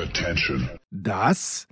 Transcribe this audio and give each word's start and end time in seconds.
Attention. 0.00 0.68
Das 0.90 1.68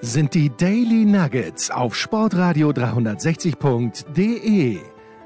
sind 0.00 0.34
die 0.34 0.50
Daily 0.56 1.04
Nuggets 1.04 1.72
auf 1.72 1.96
Sportradio 1.96 2.70
360.de. 2.70 4.78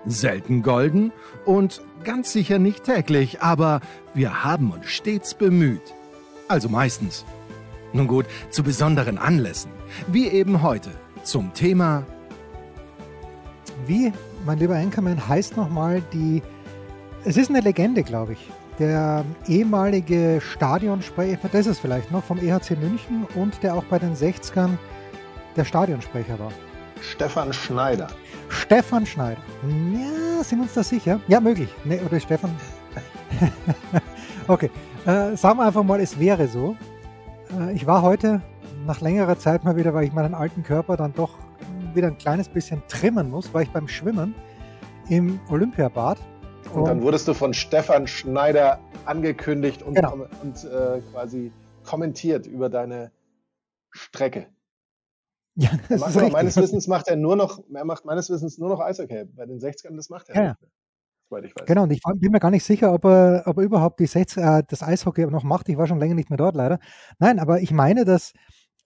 Selten 0.06 0.62
golden 0.62 1.12
und 1.44 1.82
ganz 2.04 2.32
sicher 2.32 2.58
nicht 2.58 2.84
täglich, 2.84 3.42
aber 3.42 3.82
wir 4.14 4.44
haben 4.44 4.70
uns 4.70 4.86
stets 4.86 5.34
bemüht. 5.34 5.92
Also 6.48 6.70
meistens. 6.70 7.26
Nun 7.92 8.06
gut, 8.06 8.24
zu 8.48 8.62
besonderen 8.62 9.18
Anlässen, 9.18 9.72
wie 10.06 10.28
eben 10.28 10.62
heute 10.62 10.88
zum 11.22 11.52
Thema 11.52 12.06
Wie, 13.86 14.10
mein 14.46 14.58
lieber 14.58 14.76
Anchorman, 14.76 15.28
heißt 15.28 15.58
nochmal 15.58 16.02
die. 16.14 16.40
Es 17.26 17.36
ist 17.36 17.50
eine 17.50 17.60
Legende, 17.60 18.02
glaube 18.02 18.32
ich. 18.32 18.48
Der 18.78 19.24
ehemalige 19.46 20.40
Stadionsprecher, 20.40 21.48
das 21.50 21.60
ist 21.60 21.66
es 21.66 21.78
vielleicht 21.78 22.10
noch, 22.10 22.24
vom 22.24 22.38
EHC 22.38 22.76
München 22.80 23.26
und 23.34 23.62
der 23.62 23.74
auch 23.74 23.84
bei 23.84 23.98
den 23.98 24.14
60ern 24.14 24.70
der 25.56 25.64
Stadionsprecher 25.64 26.38
war. 26.38 26.50
Stefan 27.00 27.52
Schneider. 27.52 28.08
Stefan 28.48 29.06
Schneider. 29.06 29.40
Ja, 29.62 30.42
sind 30.42 30.58
wir 30.58 30.62
uns 30.64 30.74
da 30.74 30.82
sicher? 30.82 31.20
Ja, 31.28 31.40
möglich. 31.40 31.68
Ne, 31.84 32.00
oder 32.04 32.18
Stefan. 32.18 32.50
okay. 34.48 34.70
Äh, 35.06 35.36
sagen 35.36 35.58
wir 35.58 35.66
einfach 35.66 35.84
mal, 35.84 36.00
es 36.00 36.18
wäre 36.18 36.48
so. 36.48 36.76
Äh, 37.60 37.74
ich 37.74 37.86
war 37.86 38.02
heute 38.02 38.42
nach 38.86 39.00
längerer 39.00 39.38
Zeit 39.38 39.64
mal 39.64 39.76
wieder, 39.76 39.94
weil 39.94 40.04
ich 40.04 40.12
meinen 40.12 40.34
alten 40.34 40.62
Körper 40.62 40.96
dann 40.96 41.12
doch 41.12 41.30
wieder 41.94 42.08
ein 42.08 42.18
kleines 42.18 42.48
bisschen 42.48 42.82
trimmen 42.88 43.30
muss, 43.30 43.52
war 43.54 43.62
ich 43.62 43.70
beim 43.70 43.86
Schwimmen 43.88 44.34
im 45.08 45.38
Olympiabad. 45.48 46.18
Und 46.74 46.86
dann 46.86 47.02
wurdest 47.02 47.28
du 47.28 47.34
von 47.34 47.54
Stefan 47.54 48.06
Schneider 48.06 48.80
angekündigt 49.04 49.82
und, 49.82 49.94
Genau. 49.94 50.26
und 50.42 50.64
äh, 50.64 51.00
quasi 51.12 51.52
kommentiert 51.84 52.46
über 52.46 52.68
deine 52.68 53.12
Strecke. 53.90 54.46
ja, 55.56 55.70
das 55.88 56.00
macht 56.00 56.10
ist 56.10 56.16
richtig. 56.16 56.32
meines 56.32 56.56
Wissens 56.56 56.88
macht 56.88 57.08
er 57.08 57.16
nur 57.16 57.36
noch, 57.36 57.62
er 57.72 57.84
macht 57.84 58.04
meines 58.04 58.28
Wissens 58.30 58.58
nur 58.58 58.68
noch 58.70 58.80
Eishockey. 58.80 59.24
Bei 59.36 59.46
den 59.46 59.58
60ern, 59.60 59.96
das 59.96 60.08
macht 60.10 60.28
er 60.30 60.34
Ja, 60.34 60.48
nicht 60.50 60.60
mehr. 60.62 60.70
Soweit 61.30 61.44
ich 61.44 61.54
weiß. 61.56 61.66
Genau, 61.66 61.82
und 61.84 61.90
ich 61.92 62.00
bin 62.18 62.32
mir 62.32 62.40
gar 62.40 62.50
nicht 62.50 62.64
sicher, 62.64 62.92
ob 62.92 63.04
er, 63.04 63.42
ob 63.46 63.56
er 63.58 63.62
überhaupt 63.64 64.00
die 64.00 64.06
60, 64.06 64.42
äh, 64.42 64.62
das 64.68 64.82
Eishockey 64.82 65.26
noch 65.26 65.44
macht. 65.44 65.68
Ich 65.68 65.76
war 65.78 65.86
schon 65.86 65.98
länger 66.00 66.14
nicht 66.14 66.28
mehr 66.30 66.36
dort, 66.36 66.54
leider. 66.56 66.78
Nein, 67.18 67.38
aber 67.38 67.60
ich 67.60 67.70
meine, 67.70 68.04
dass 68.04 68.32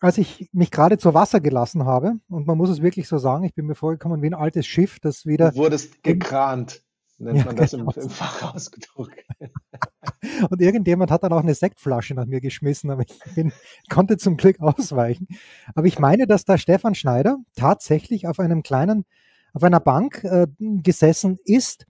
als 0.00 0.18
ich 0.18 0.48
mich 0.52 0.70
gerade 0.70 0.96
zu 0.98 1.12
Wasser 1.14 1.40
gelassen 1.40 1.84
habe, 1.84 2.14
und 2.28 2.46
man 2.46 2.56
muss 2.56 2.70
es 2.70 2.82
wirklich 2.82 3.08
so 3.08 3.18
sagen, 3.18 3.42
ich 3.44 3.54
bin 3.54 3.66
mir 3.66 3.74
vorgekommen 3.74 4.22
wie 4.22 4.28
ein 4.28 4.34
altes 4.34 4.64
Schiff, 4.66 5.00
das 5.00 5.26
wieder, 5.26 5.50
Du 5.50 5.56
wurdest 5.56 6.02
gekrant, 6.04 6.84
nennt 7.18 7.38
Ja, 7.38 7.44
man 7.44 7.56
das 7.56 7.72
im, 7.72 7.86
genau. 7.86 7.92
im 7.92 8.10
Fachausdruck. 8.10 9.12
und 10.50 10.60
irgendjemand 10.60 11.10
hat 11.10 11.22
dann 11.22 11.32
auch 11.32 11.42
eine 11.42 11.54
Sektflasche 11.54 12.14
nach 12.14 12.26
mir 12.26 12.40
geschmissen, 12.40 12.90
aber 12.90 13.02
ich 13.02 13.34
bin, 13.34 13.52
konnte 13.88 14.16
zum 14.16 14.36
Glück 14.36 14.60
ausweichen. 14.60 15.28
Aber 15.74 15.86
ich 15.86 15.98
meine, 15.98 16.26
dass 16.26 16.44
da 16.44 16.58
Stefan 16.58 16.94
Schneider 16.94 17.38
tatsächlich 17.56 18.26
auf 18.26 18.38
einem 18.40 18.62
kleinen, 18.62 19.04
auf 19.52 19.62
einer 19.62 19.80
Bank 19.80 20.24
äh, 20.24 20.46
gesessen 20.58 21.38
ist 21.44 21.86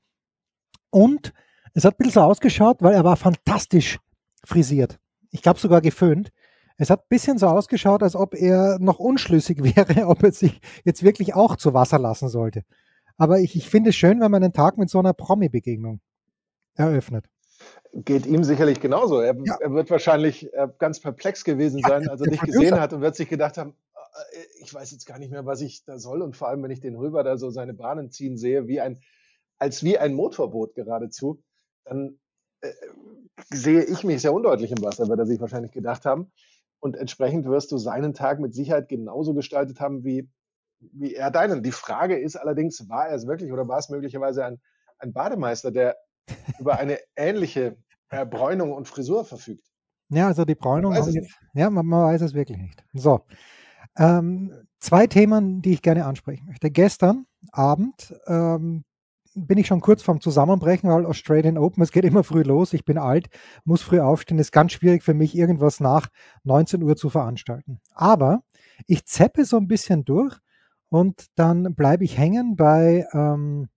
und 0.91 1.33
es 1.75 1.85
hat 1.85 1.95
ein 1.95 1.99
bisschen 1.99 2.13
so 2.15 2.21
ausgeschaut, 2.23 2.79
weil 2.81 2.95
er 2.95 3.05
war 3.05 3.17
fantastisch 3.17 3.99
frisiert. 4.45 4.99
Ich 5.31 5.43
glaube 5.43 5.61
sogar 5.61 5.81
geföhnt. 5.81 6.31
Es 6.77 6.91
hat 6.91 7.01
ein 7.01 7.09
bisschen 7.09 7.39
so 7.39 7.49
ausgeschaut, 7.49 8.03
als 8.03 8.17
ob 8.17 8.35
er 8.35 8.79
noch 8.81 8.99
unschlüssig 8.99 9.63
wäre, 9.77 10.07
ob 10.07 10.23
er 10.23 10.33
sich 10.33 10.61
jetzt 10.85 11.03
wirklich 11.03 11.35
auch 11.35 11.57
zu 11.57 11.75
Wasser 11.75 11.99
lassen 11.99 12.29
sollte. 12.29 12.63
Aber 13.19 13.41
ich, 13.41 13.57
ich 13.57 13.69
finde 13.69 13.91
es 13.91 13.97
schön, 13.97 14.21
wenn 14.21 14.31
man 14.31 14.43
einen 14.43 14.53
Tag 14.53 14.79
mit 14.79 14.89
so 14.89 14.99
einer 15.01 15.13
Promi-Begegnung 15.13 16.01
eröffnet. 16.75 17.27
Geht 17.93 18.27
ihm 18.27 18.45
sicherlich 18.45 18.81
genauso. 18.81 19.21
Er, 19.21 19.35
Ja. 19.45 19.57
er 19.61 19.73
wird 19.73 19.91
wahrscheinlich 19.91 20.53
äh, 20.55 20.69
ganz 20.79 21.01
perplex 21.01 21.45
gewesen 21.45 21.81
Ja, 21.81 21.89
sein, 21.89 22.09
als 22.09 22.21
er 22.21 22.29
dich 22.31 22.39
Producer. 22.39 22.61
gesehen 22.61 22.81
hat 22.81 22.93
und 22.93 23.01
wird 23.01 23.17
sich 23.17 23.29
gedacht 23.29 23.59
haben, 23.59 23.75
äh, 24.33 24.63
ich 24.63 24.73
weiß 24.73 24.93
jetzt 24.93 25.07
gar 25.07 25.19
nicht 25.19 25.33
mehr, 25.33 25.45
was 25.47 25.61
ich 25.61 25.85
da 25.85 25.99
soll. 25.99 26.23
Und 26.23 26.37
vor 26.37 26.49
allem, 26.49 26.63
wenn 26.63 26.71
ich 26.71 26.81
den 26.81 26.95
rüber 26.95 27.25
da 27.25 27.37
so 27.37 27.51
seine 27.51 27.75
Bahnen 27.75 28.11
ziehen 28.13 28.37
sehe, 28.39 28.69
wie 28.69 28.81
ein, 28.81 29.01
als 29.59 29.83
wie 29.83 29.99
ein 29.99 30.15
Motorboot 30.15 30.77
geradezu, 30.77 31.43
dann 31.85 32.21
äh, 32.61 32.71
sehe 33.53 33.83
ich 33.83 34.05
mich 34.05 34.23
sehr 34.23 34.33
undeutlich 34.33 34.71
im 34.71 34.83
Wasser, 34.83 35.09
wird 35.09 35.19
er 35.19 35.27
sich 35.27 35.41
wahrscheinlich 35.41 35.73
gedacht 35.73 36.05
haben. 36.05 36.31
Und 36.79 36.97
entsprechend 36.97 37.47
wirst 37.47 37.73
du 37.73 37.79
seinen 37.79 38.15
Tag 38.15 38.39
mit 38.39 38.55
Sicherheit 38.55 38.89
genauso 38.89 39.35
gestaltet 39.35 39.81
haben 39.81 40.05
wie, 40.05 40.29
wie 40.81 41.15
er 41.15 41.31
deinen. 41.31 41.63
Die 41.63 41.73
Frage 41.73 42.19
ist 42.19 42.37
allerdings, 42.37 42.89
war 42.89 43.09
er 43.09 43.17
es 43.17 43.27
wirklich 43.27 43.53
oder 43.53 43.67
war 43.69 43.79
es 43.79 43.89
möglicherweise 43.89 44.45
ein, 44.45 44.61
ein 44.99 45.13
Bademeister, 45.13 45.71
der 45.71 45.97
über 46.59 46.79
eine 46.79 46.99
ähnliche 47.17 47.77
äh, 48.11 48.25
Bräunung 48.27 48.73
und 48.73 48.87
Frisur 48.89 49.25
verfügt? 49.25 49.65
Ja, 50.11 50.27
also 50.29 50.45
die 50.45 50.55
Bräunung. 50.55 50.93
wir- 50.95 51.21
nicht. 51.23 51.39
Ja, 51.55 51.71
man, 51.71 51.87
man 51.87 52.05
weiß 52.05 52.23
es 52.23 52.35
wirklich 52.35 52.59
nicht. 52.59 52.83
So. 52.95 53.21
Ähm, 53.97 54.53
zwei 54.79 55.07
Themen, 55.07 55.61
die 55.63 55.73
ich 55.73 55.83
gerne 55.83 56.07
ansprechen 56.07 56.47
möchte. 56.47 56.71
Gestern 56.71 57.27
Abend 57.53 58.15
ähm, 58.27 58.85
bin 59.35 59.59
ich 59.59 59.67
schon 59.67 59.81
kurz 59.81 60.03
vorm 60.03 60.21
Zusammenbrechen, 60.21 60.89
weil 60.91 61.07
Australian 61.07 61.59
Open, 61.59 61.83
es 61.83 61.93
geht 61.93 62.05
immer 62.05 62.25
früh 62.25 62.43
los. 62.43 62.73
Ich 62.73 62.85
bin 62.85 62.99
alt, 62.99 63.29
muss 63.65 63.83
früh 63.83 64.01
aufstehen. 64.01 64.39
Ist 64.39 64.53
ganz 64.53 64.73
schwierig 64.73 65.03
für 65.03 65.15
mich, 65.15 65.37
irgendwas 65.37 65.81
nach 65.81 66.09
19 66.45 66.83
Uhr 66.83 66.97
zu 66.97 67.11
veranstalten. 67.11 67.81
Aber 67.93 68.43
ich 68.87 69.05
zeppe 69.05 69.45
so 69.45 69.57
ein 69.57 69.69
bisschen 69.69 70.05
durch 70.05 70.37
und 70.89 71.27
dann 71.35 71.75
bleibe 71.75 72.05
ich 72.05 72.17
hängen 72.17 72.57
bei 72.57 73.07
ähm, 73.13 73.69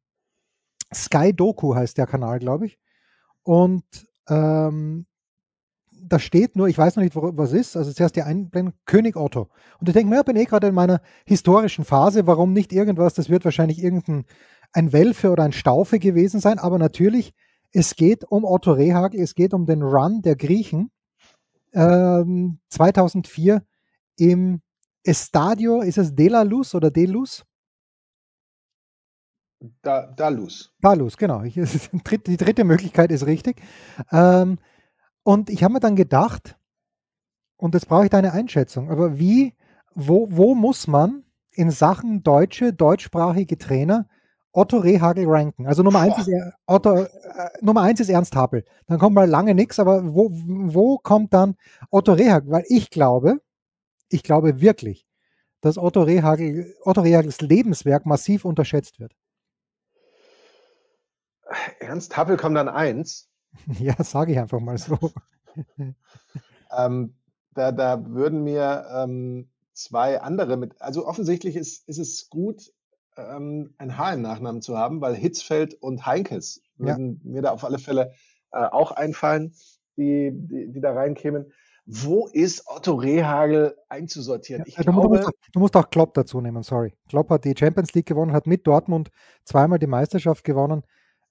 Sky 0.93 1.33
Doku 1.33 1.75
heißt 1.75 1.97
der 1.97 2.07
Kanal, 2.07 2.39
glaube 2.39 2.65
ich. 2.65 2.79
Und 3.43 3.85
ähm, 4.29 5.05
da 6.03 6.19
steht 6.19 6.55
nur, 6.55 6.67
ich 6.67 6.77
weiß 6.77 6.95
noch 6.95 7.03
nicht, 7.03 7.15
was 7.15 7.53
ist, 7.53 7.77
also 7.77 7.91
zuerst 7.93 8.15
die 8.15 8.23
Einblendung, 8.23 8.73
König 8.85 9.15
Otto. 9.15 9.49
Und 9.79 9.87
ich 9.87 9.93
denke 9.93 10.09
mir, 10.09 10.17
ja, 10.17 10.23
bin 10.23 10.35
eh 10.35 10.45
gerade 10.45 10.67
in 10.67 10.75
meiner 10.75 11.01
historischen 11.25 11.85
Phase, 11.85 12.27
warum 12.27 12.53
nicht 12.53 12.73
irgendwas, 12.73 13.13
das 13.13 13.29
wird 13.29 13.45
wahrscheinlich 13.45 13.81
irgendein 13.81 14.25
ein 14.73 14.93
Welfe 14.93 15.31
oder 15.31 15.43
ein 15.43 15.51
Staufe 15.51 15.99
gewesen 15.99 16.39
sein, 16.39 16.59
aber 16.59 16.79
natürlich, 16.79 17.33
es 17.73 17.95
geht 17.95 18.23
um 18.23 18.45
Otto 18.45 18.71
Rehagel, 18.71 19.21
es 19.21 19.35
geht 19.35 19.53
um 19.53 19.65
den 19.65 19.81
Run 19.81 20.21
der 20.21 20.35
Griechen 20.35 20.91
ähm, 21.73 22.59
2004 22.69 23.63
im 24.17 24.61
Estadio, 25.03 25.81
ist 25.81 25.97
es 25.97 26.15
De 26.15 26.27
La 26.27 26.41
Luz 26.43 26.75
oder 26.75 26.91
De 26.91 27.05
Luz? 27.05 27.43
Da, 29.81 30.07
Dalus. 30.07 30.73
Dalus, 30.81 31.17
genau. 31.17 31.43
Ich, 31.43 31.53
die 32.25 32.37
dritte 32.37 32.63
Möglichkeit 32.63 33.11
ist 33.11 33.25
richtig. 33.25 33.61
Ähm, 34.11 34.57
und 35.23 35.49
ich 35.49 35.63
habe 35.63 35.73
mir 35.73 35.79
dann 35.79 35.95
gedacht, 35.95 36.57
und 37.57 37.75
jetzt 37.75 37.87
brauche 37.87 38.05
ich 38.05 38.09
deine 38.09 38.33
Einschätzung, 38.33 38.89
aber 38.89 39.19
wie, 39.19 39.53
wo, 39.93 40.27
wo 40.31 40.55
muss 40.55 40.87
man 40.87 41.23
in 41.51 41.69
Sachen 41.69 42.23
deutsche, 42.23 42.73
deutschsprachige 42.73 43.57
Trainer 43.57 44.07
Otto 44.51 44.77
Rehagel 44.77 45.27
ranken? 45.27 45.67
Also 45.67 45.83
Nummer 45.83 45.99
eins 45.99 46.15
Boah. 46.15 46.21
ist, 46.21 46.31
Otto, 46.65 46.95
äh, 47.03 47.07
Nummer 47.61 47.81
eins 47.81 47.99
ist 47.99 48.09
Ernst 48.09 48.35
Happel. 48.35 48.65
Dann 48.87 48.97
kommt 48.97 49.15
mal 49.15 49.29
lange 49.29 49.53
nichts, 49.53 49.79
aber 49.79 50.15
wo, 50.15 50.29
wo 50.31 50.97
kommt 50.97 51.35
dann 51.35 51.55
Otto 51.91 52.13
Rehagel? 52.13 52.51
Weil 52.51 52.63
ich 52.67 52.89
glaube, 52.89 53.41
ich 54.11 54.23
glaube 54.23 54.61
wirklich, 54.61 55.07
dass 55.61 55.77
Otto 55.77 56.03
Rehagel, 56.03 56.75
Otto 56.83 57.01
Rehagels 57.01 57.41
Lebenswerk 57.41 58.05
massiv 58.05 58.45
unterschätzt 58.45 58.99
wird. 58.99 59.15
Ernst 61.79 62.15
Happel 62.15 62.37
kommt 62.37 62.57
an 62.57 62.69
eins. 62.69 63.27
Ja, 63.79 64.01
sage 64.01 64.31
ich 64.31 64.39
einfach 64.39 64.59
mal 64.61 64.77
so. 64.77 64.97
Ähm, 66.71 67.15
da, 67.53 67.73
da 67.73 68.05
würden 68.05 68.45
mir 68.45 68.85
ähm, 68.95 69.49
zwei 69.73 70.21
andere 70.21 70.55
mit, 70.55 70.81
also 70.81 71.05
offensichtlich 71.05 71.57
ist, 71.57 71.85
ist 71.89 71.97
es 71.97 72.29
gut, 72.29 72.71
ähm, 73.17 73.73
ein 73.77 73.97
H 73.97 74.13
im 74.13 74.21
Nachnamen 74.21 74.61
zu 74.61 74.77
haben, 74.77 75.01
weil 75.01 75.15
Hitzfeld 75.15 75.73
und 75.73 76.05
Heinkes 76.05 76.61
Ja. 76.77 76.85
würden 76.85 77.19
mir 77.25 77.41
da 77.41 77.51
auf 77.51 77.65
alle 77.65 77.77
Fälle 77.77 78.13
äh, 78.53 78.63
auch 78.63 78.91
einfallen, 78.91 79.53
die, 79.97 80.31
die, 80.33 80.71
die 80.71 80.79
da 80.79 80.93
reinkämen. 80.93 81.51
Wo 81.85 82.27
ist 82.27 82.63
Otto 82.67 82.93
Rehagel 82.93 83.75
einzusortieren? 83.89 84.63
Ich 84.67 84.77
Ja, 84.77 84.83
du, 84.83 84.91
glaube, 84.91 85.17
musst, 85.17 85.31
du 85.51 85.59
musst 85.59 85.75
auch 85.75 85.89
Klopp 85.89 86.13
dazu 86.13 86.39
nehmen, 86.39 86.63
sorry. 86.63 86.93
Klopp 87.09 87.29
hat 87.29 87.43
die 87.43 87.55
Champions 87.57 87.93
League 87.93 88.05
gewonnen, 88.05 88.33
hat 88.33 88.47
mit 88.47 88.67
Dortmund 88.67 89.09
zweimal 89.45 89.79
die 89.79 89.87
Meisterschaft 89.87 90.43
gewonnen. 90.43 90.83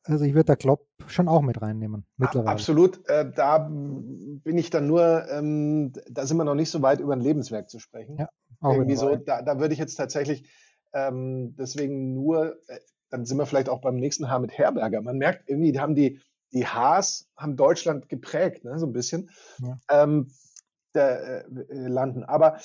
Also 0.02 0.24
ich 0.24 0.34
würde 0.34 0.46
da 0.46 0.56
Klopp 0.56 0.86
schon 1.06 1.28
auch 1.28 1.42
mit 1.42 1.60
reinnehmen, 1.60 2.06
mittlerweile. 2.16 2.50
Absolut. 2.50 3.06
Äh, 3.08 3.30
da 3.34 3.58
bin 3.58 4.58
ich 4.58 4.70
dann 4.70 4.86
nur, 4.86 5.28
ähm, 5.30 5.92
da 6.10 6.26
sind 6.26 6.36
wir 6.38 6.44
noch 6.44 6.54
nicht 6.54 6.70
so 6.70 6.82
weit 6.82 7.00
über 7.00 7.12
ein 7.12 7.20
Lebenswerk 7.20 7.68
zu 7.68 7.78
sprechen. 7.78 8.16
Ja, 8.18 8.28
Auch 8.60 8.72
Irgendwie 8.72 8.96
so, 8.96 9.14
da, 9.16 9.42
da 9.42 9.60
würde 9.60 9.74
ich 9.74 9.78
jetzt 9.78 9.96
tatsächlich 9.96 10.48
ähm, 10.92 11.54
deswegen 11.56 12.14
nur, 12.14 12.56
äh, 12.68 12.78
dann 13.10 13.26
sind 13.26 13.38
wir 13.38 13.46
vielleicht 13.46 13.68
auch 13.68 13.80
beim 13.80 13.96
nächsten 13.96 14.30
Haar 14.30 14.40
mit 14.40 14.56
Herberger. 14.56 15.02
Man 15.02 15.18
merkt 15.18 15.48
irgendwie, 15.48 15.72
die 15.72 15.80
haben 15.80 15.94
die, 15.94 16.20
die 16.52 16.66
Haas 16.66 17.28
haben 17.36 17.56
Deutschland 17.56 18.08
geprägt, 18.08 18.64
ne, 18.64 18.78
so 18.78 18.86
ein 18.86 18.92
bisschen. 18.92 19.30
Ja. 19.58 19.76
Ähm, 19.88 20.30
der, 20.94 21.44
äh, 21.46 21.88
landen. 21.88 22.24
Aber 22.24 22.58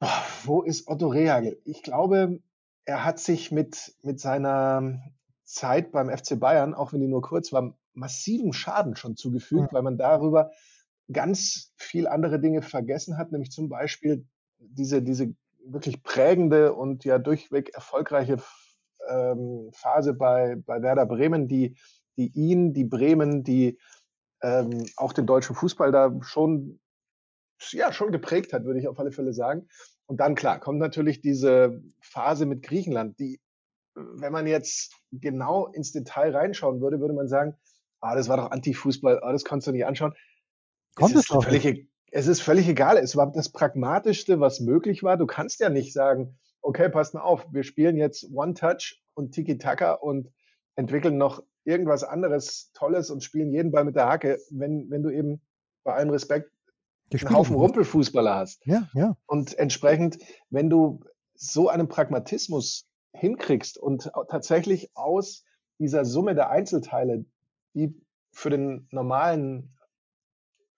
boah, 0.00 0.22
wo 0.44 0.62
ist 0.62 0.88
Otto 0.88 1.08
Rehagel? 1.08 1.60
Ich 1.64 1.82
glaube, 1.82 2.40
er 2.84 3.04
hat 3.04 3.18
sich 3.18 3.52
mit, 3.52 3.94
mit 4.02 4.20
seiner 4.20 5.00
Zeit 5.44 5.92
beim 5.92 6.10
FC 6.10 6.38
Bayern, 6.38 6.74
auch 6.74 6.92
wenn 6.92 7.00
die 7.00 7.08
nur 7.08 7.22
kurz 7.22 7.52
war, 7.52 7.76
massiven 7.94 8.52
Schaden 8.52 8.96
schon 8.96 9.16
zugefügt, 9.16 9.68
Ja. 9.68 9.72
weil 9.72 9.82
man 9.82 9.96
darüber 9.96 10.50
ganz 11.12 11.72
viel 11.76 12.08
andere 12.08 12.40
Dinge 12.40 12.62
vergessen 12.62 13.16
hat, 13.16 13.30
nämlich 13.30 13.52
zum 13.52 13.68
Beispiel 13.68 14.26
diese, 14.58 15.02
diese 15.02 15.34
wirklich 15.64 16.02
prägende 16.02 16.74
und 16.74 17.04
ja 17.04 17.18
durchweg 17.18 17.74
erfolgreiche 17.74 18.38
ähm, 19.08 19.70
Phase 19.72 20.14
bei, 20.14 20.56
bei 20.56 20.82
Werder 20.82 21.06
Bremen, 21.06 21.48
die, 21.48 21.76
die 22.16 22.30
ihn, 22.34 22.72
die 22.72 22.84
Bremen, 22.84 23.44
die 23.44 23.78
ähm, 24.42 24.86
auch 24.96 25.12
den 25.12 25.26
deutschen 25.26 25.56
Fußball 25.56 25.92
da 25.92 26.12
schon, 26.22 26.80
ja, 27.70 27.92
schon 27.92 28.12
geprägt 28.12 28.52
hat, 28.52 28.64
würde 28.64 28.80
ich 28.80 28.88
auf 28.88 28.98
alle 28.98 29.12
Fälle 29.12 29.32
sagen. 29.32 29.68
Und 30.06 30.20
dann, 30.20 30.34
klar, 30.34 30.60
kommt 30.60 30.78
natürlich 30.78 31.20
diese 31.20 31.82
Phase 32.00 32.46
mit 32.46 32.62
Griechenland, 32.62 33.18
die, 33.18 33.40
wenn 33.94 34.32
man 34.32 34.46
jetzt 34.46 34.94
genau 35.10 35.66
ins 35.66 35.92
Detail 35.92 36.34
reinschauen 36.34 36.80
würde, 36.80 37.00
würde 37.00 37.14
man 37.14 37.28
sagen, 37.28 37.56
ah, 38.00 38.14
das 38.14 38.28
war 38.28 38.36
doch 38.36 38.50
Anti-Fußball, 38.50 39.20
ah, 39.22 39.32
das 39.32 39.44
kannst 39.44 39.66
du 39.66 39.72
nicht 39.72 39.86
anschauen. 39.86 40.14
Kommt 40.94 41.14
es, 41.14 41.22
es 41.22 41.26
doch 41.26 41.44
völlig, 41.44 41.64
e, 41.64 41.88
es 42.10 42.26
ist 42.26 42.40
völlig 42.40 42.68
egal. 42.68 42.98
Es 42.98 43.16
war 43.16 43.32
das 43.32 43.50
Pragmatischste, 43.50 44.38
was 44.38 44.60
möglich 44.60 45.02
war. 45.02 45.16
Du 45.16 45.26
kannst 45.26 45.60
ja 45.60 45.70
nicht 45.70 45.92
sagen, 45.92 46.38
okay, 46.62 46.88
passt 46.88 47.14
mal 47.14 47.20
auf, 47.20 47.46
wir 47.52 47.62
spielen 47.62 47.96
jetzt 47.96 48.30
One-Touch 48.32 49.02
und 49.14 49.32
Tiki-Taka 49.32 49.92
und 49.92 50.30
entwickeln 50.76 51.16
noch 51.16 51.42
irgendwas 51.66 52.04
anderes 52.04 52.70
Tolles 52.72 53.10
und 53.10 53.22
spielen 53.22 53.52
jeden 53.52 53.72
Ball 53.72 53.84
mit 53.84 53.96
der 53.96 54.08
Hacke, 54.08 54.38
wenn, 54.50 54.88
wenn 54.88 55.02
du 55.02 55.10
eben 55.10 55.40
bei 55.84 55.94
allem 55.94 56.10
Respekt 56.10 56.50
einen 57.12 57.34
Haufen 57.34 57.56
Rumpelfußballer 57.56 58.34
hast. 58.34 58.64
Ja, 58.66 58.88
ja. 58.94 59.16
Und 59.26 59.58
entsprechend, 59.58 60.18
wenn 60.50 60.70
du 60.70 61.00
so 61.34 61.68
einen 61.68 61.88
Pragmatismus 61.88 62.88
hinkriegst 63.12 63.78
und 63.78 64.10
tatsächlich 64.28 64.90
aus 64.94 65.44
dieser 65.78 66.04
Summe 66.04 66.34
der 66.34 66.50
Einzelteile, 66.50 67.24
die 67.74 67.94
für 68.32 68.50
den 68.50 68.88
normalen 68.90 69.76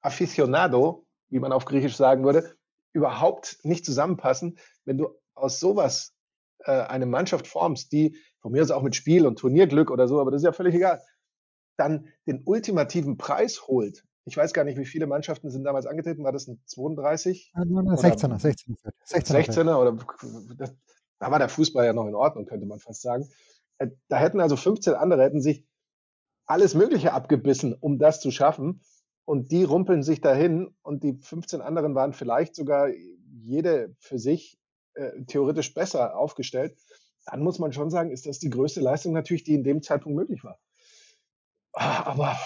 Aficionado, 0.00 1.06
wie 1.28 1.40
man 1.40 1.52
auf 1.52 1.64
Griechisch 1.64 1.96
sagen 1.96 2.24
würde, 2.24 2.56
überhaupt 2.92 3.58
nicht 3.62 3.84
zusammenpassen, 3.84 4.58
wenn 4.84 4.98
du 4.98 5.08
aus 5.34 5.60
sowas 5.60 6.14
äh, 6.64 6.72
eine 6.72 7.06
Mannschaft 7.06 7.46
formst, 7.46 7.92
die 7.92 8.16
von 8.40 8.52
mir 8.52 8.62
aus 8.62 8.70
auch 8.70 8.82
mit 8.82 8.96
Spiel 8.96 9.26
und 9.26 9.38
Turnierglück 9.38 9.90
oder 9.90 10.08
so, 10.08 10.20
aber 10.20 10.30
das 10.30 10.42
ist 10.42 10.46
ja 10.46 10.52
völlig 10.52 10.74
egal, 10.74 11.02
dann 11.76 12.08
den 12.26 12.42
ultimativen 12.44 13.16
Preis 13.16 13.66
holt. 13.66 14.04
Ich 14.24 14.36
weiß 14.36 14.52
gar 14.52 14.64
nicht, 14.64 14.78
wie 14.78 14.84
viele 14.84 15.06
Mannschaften 15.06 15.50
sind 15.50 15.64
damals 15.64 15.86
angetreten. 15.86 16.22
War 16.22 16.32
das 16.32 16.48
ein 16.48 16.60
32? 16.66 17.52
16er, 17.54 18.38
16er. 18.38 18.76
16er, 19.06 19.46
16er 19.46 19.76
oder 19.76 19.96
das, 20.56 20.74
da 21.18 21.30
war 21.30 21.38
der 21.38 21.48
Fußball 21.48 21.86
ja 21.86 21.92
noch 21.92 22.06
in 22.06 22.14
Ordnung, 22.14 22.44
könnte 22.44 22.66
man 22.66 22.78
fast 22.78 23.00
sagen. 23.00 23.28
Äh, 23.78 23.88
da 24.08 24.18
hätten 24.18 24.40
also 24.40 24.56
15 24.56 24.94
andere 24.94 25.22
hätten 25.22 25.40
sich 25.40 25.64
alles 26.46 26.74
Mögliche 26.74 27.12
abgebissen, 27.12 27.74
um 27.74 27.98
das 27.98 28.20
zu 28.20 28.30
schaffen. 28.30 28.82
Und 29.24 29.52
die 29.52 29.64
rumpeln 29.64 30.02
sich 30.02 30.22
dahin 30.22 30.74
und 30.82 31.04
die 31.04 31.18
15 31.20 31.60
anderen 31.60 31.94
waren 31.94 32.14
vielleicht 32.14 32.54
sogar 32.54 32.88
jede 33.42 33.94
für 33.98 34.18
sich 34.18 34.57
äh, 34.98 35.24
theoretisch 35.26 35.72
besser 35.74 36.16
aufgestellt, 36.16 36.76
dann 37.24 37.40
muss 37.40 37.58
man 37.58 37.72
schon 37.72 37.90
sagen, 37.90 38.10
ist 38.10 38.26
das 38.26 38.38
die 38.38 38.50
größte 38.50 38.80
Leistung 38.80 39.12
natürlich, 39.12 39.44
die 39.44 39.54
in 39.54 39.64
dem 39.64 39.82
Zeitpunkt 39.82 40.16
möglich 40.16 40.42
war. 40.44 40.58
Aber 41.72 42.38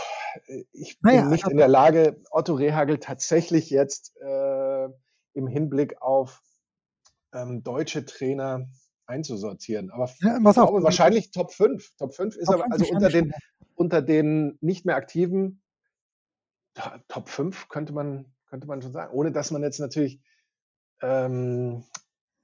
äh, 0.46 0.64
ich 0.72 1.00
bin 1.00 1.16
naja, 1.16 1.28
nicht 1.28 1.48
in 1.48 1.56
der 1.56 1.68
Lage, 1.68 2.20
Otto 2.30 2.54
Rehagel 2.54 2.98
tatsächlich 2.98 3.70
jetzt 3.70 4.16
äh, 4.20 4.84
im 5.34 5.46
Hinblick 5.46 6.00
auf 6.02 6.42
ähm, 7.32 7.62
deutsche 7.62 8.04
Trainer 8.04 8.68
einzusortieren. 9.06 9.90
Aber 9.90 10.10
ja, 10.20 10.36
ich 10.36 10.42
glaube, 10.42 10.62
auf, 10.62 10.82
wahrscheinlich 10.82 11.30
Top 11.30 11.52
5. 11.52 11.96
Top 11.96 12.14
5 12.14 12.36
ist 12.36 12.46
Top 12.46 12.56
aber, 12.56 12.72
also 12.72 12.84
unter 12.90 13.08
den, 13.08 13.32
unter 13.74 14.02
den 14.02 14.58
nicht 14.60 14.84
mehr 14.84 14.96
aktiven 14.96 15.62
Top 17.08 17.28
5 17.28 17.68
könnte 17.68 17.92
man, 17.92 18.32
könnte 18.46 18.66
man 18.66 18.82
schon 18.82 18.92
sagen, 18.92 19.12
ohne 19.12 19.32
dass 19.32 19.50
man 19.50 19.62
jetzt 19.62 19.78
natürlich 19.78 20.20
ähm, 21.02 21.84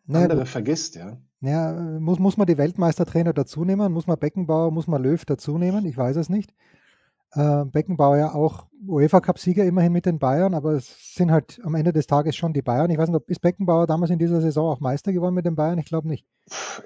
naja, 0.08 0.24
andere 0.24 0.46
vergisst, 0.46 0.96
ja. 0.96 1.18
Ja, 1.40 1.72
muss, 2.00 2.18
muss 2.18 2.36
man 2.36 2.46
die 2.46 2.58
Weltmeistertrainer 2.58 3.32
dazu 3.32 3.64
nehmen? 3.64 3.92
Muss 3.92 4.06
man 4.06 4.18
Beckenbauer, 4.18 4.70
muss 4.70 4.88
man 4.88 5.02
Löw 5.02 5.24
dazu 5.24 5.58
nehmen? 5.58 5.84
Ich 5.86 5.96
weiß 5.96 6.16
es 6.16 6.28
nicht. 6.28 6.52
Äh, 7.32 7.66
Beckenbauer 7.66 8.16
ja 8.16 8.34
auch 8.34 8.66
UEFA-Cup-Sieger 8.86 9.64
immerhin 9.64 9.92
mit 9.92 10.06
den 10.06 10.18
Bayern, 10.18 10.54
aber 10.54 10.72
es 10.72 11.14
sind 11.14 11.30
halt 11.30 11.60
am 11.62 11.74
Ende 11.74 11.92
des 11.92 12.06
Tages 12.06 12.36
schon 12.36 12.54
die 12.54 12.62
Bayern. 12.62 12.90
Ich 12.90 12.98
weiß 12.98 13.08
nicht, 13.08 13.16
ob 13.16 13.28
ist 13.28 13.40
Beckenbauer 13.40 13.86
damals 13.86 14.10
in 14.10 14.18
dieser 14.18 14.40
Saison 14.40 14.72
auch 14.72 14.80
Meister 14.80 15.12
geworden 15.12 15.34
mit 15.34 15.44
den 15.44 15.54
Bayern? 15.54 15.78
Ich 15.78 15.86
glaube 15.86 16.08
nicht. 16.08 16.26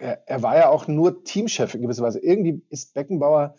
Er, 0.01 0.23
er, 0.27 0.43
war 0.43 0.57
ja 0.57 0.69
auch 0.69 0.89
nur 0.89 1.23
Teamchef 1.23 1.75
in 1.75 1.83
gewisser 1.83 2.03
Weise. 2.03 2.19
Irgendwie 2.19 2.63
ist 2.71 2.93
Beckenbauer, 2.93 3.55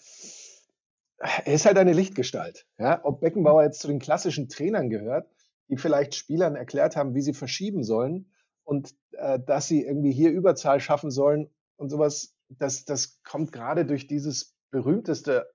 er 1.19 1.54
ist 1.54 1.65
halt 1.65 1.77
eine 1.77 1.94
Lichtgestalt. 1.94 2.68
Ja? 2.77 3.00
Ob 3.04 3.21
Beckenbauer 3.21 3.63
jetzt 3.63 3.80
zu 3.80 3.88
den 3.88 4.00
klassischen 4.00 4.50
Trainern 4.50 4.89
gehört, 4.89 5.27
die 5.69 5.77
vielleicht 5.77 6.15
Spielern 6.15 6.56
erklärt 6.56 6.98
haben, 6.98 7.15
wie 7.15 7.21
sie 7.21 7.33
verschieben 7.33 7.83
sollen 7.83 8.27
und 8.63 8.94
äh, 9.12 9.39
dass 9.39 9.68
sie 9.68 9.83
irgendwie 9.83 10.12
hier 10.12 10.31
Überzahl 10.31 10.80
schaffen 10.80 11.12
sollen 11.12 11.50
und 11.75 11.89
sowas, 11.89 12.36
das, 12.50 12.86
das 12.86 13.21
kommt 13.24 13.51
gerade 13.51 13.86
durch 13.86 14.07
dieses 14.07 14.56
berühmteste 14.71 15.48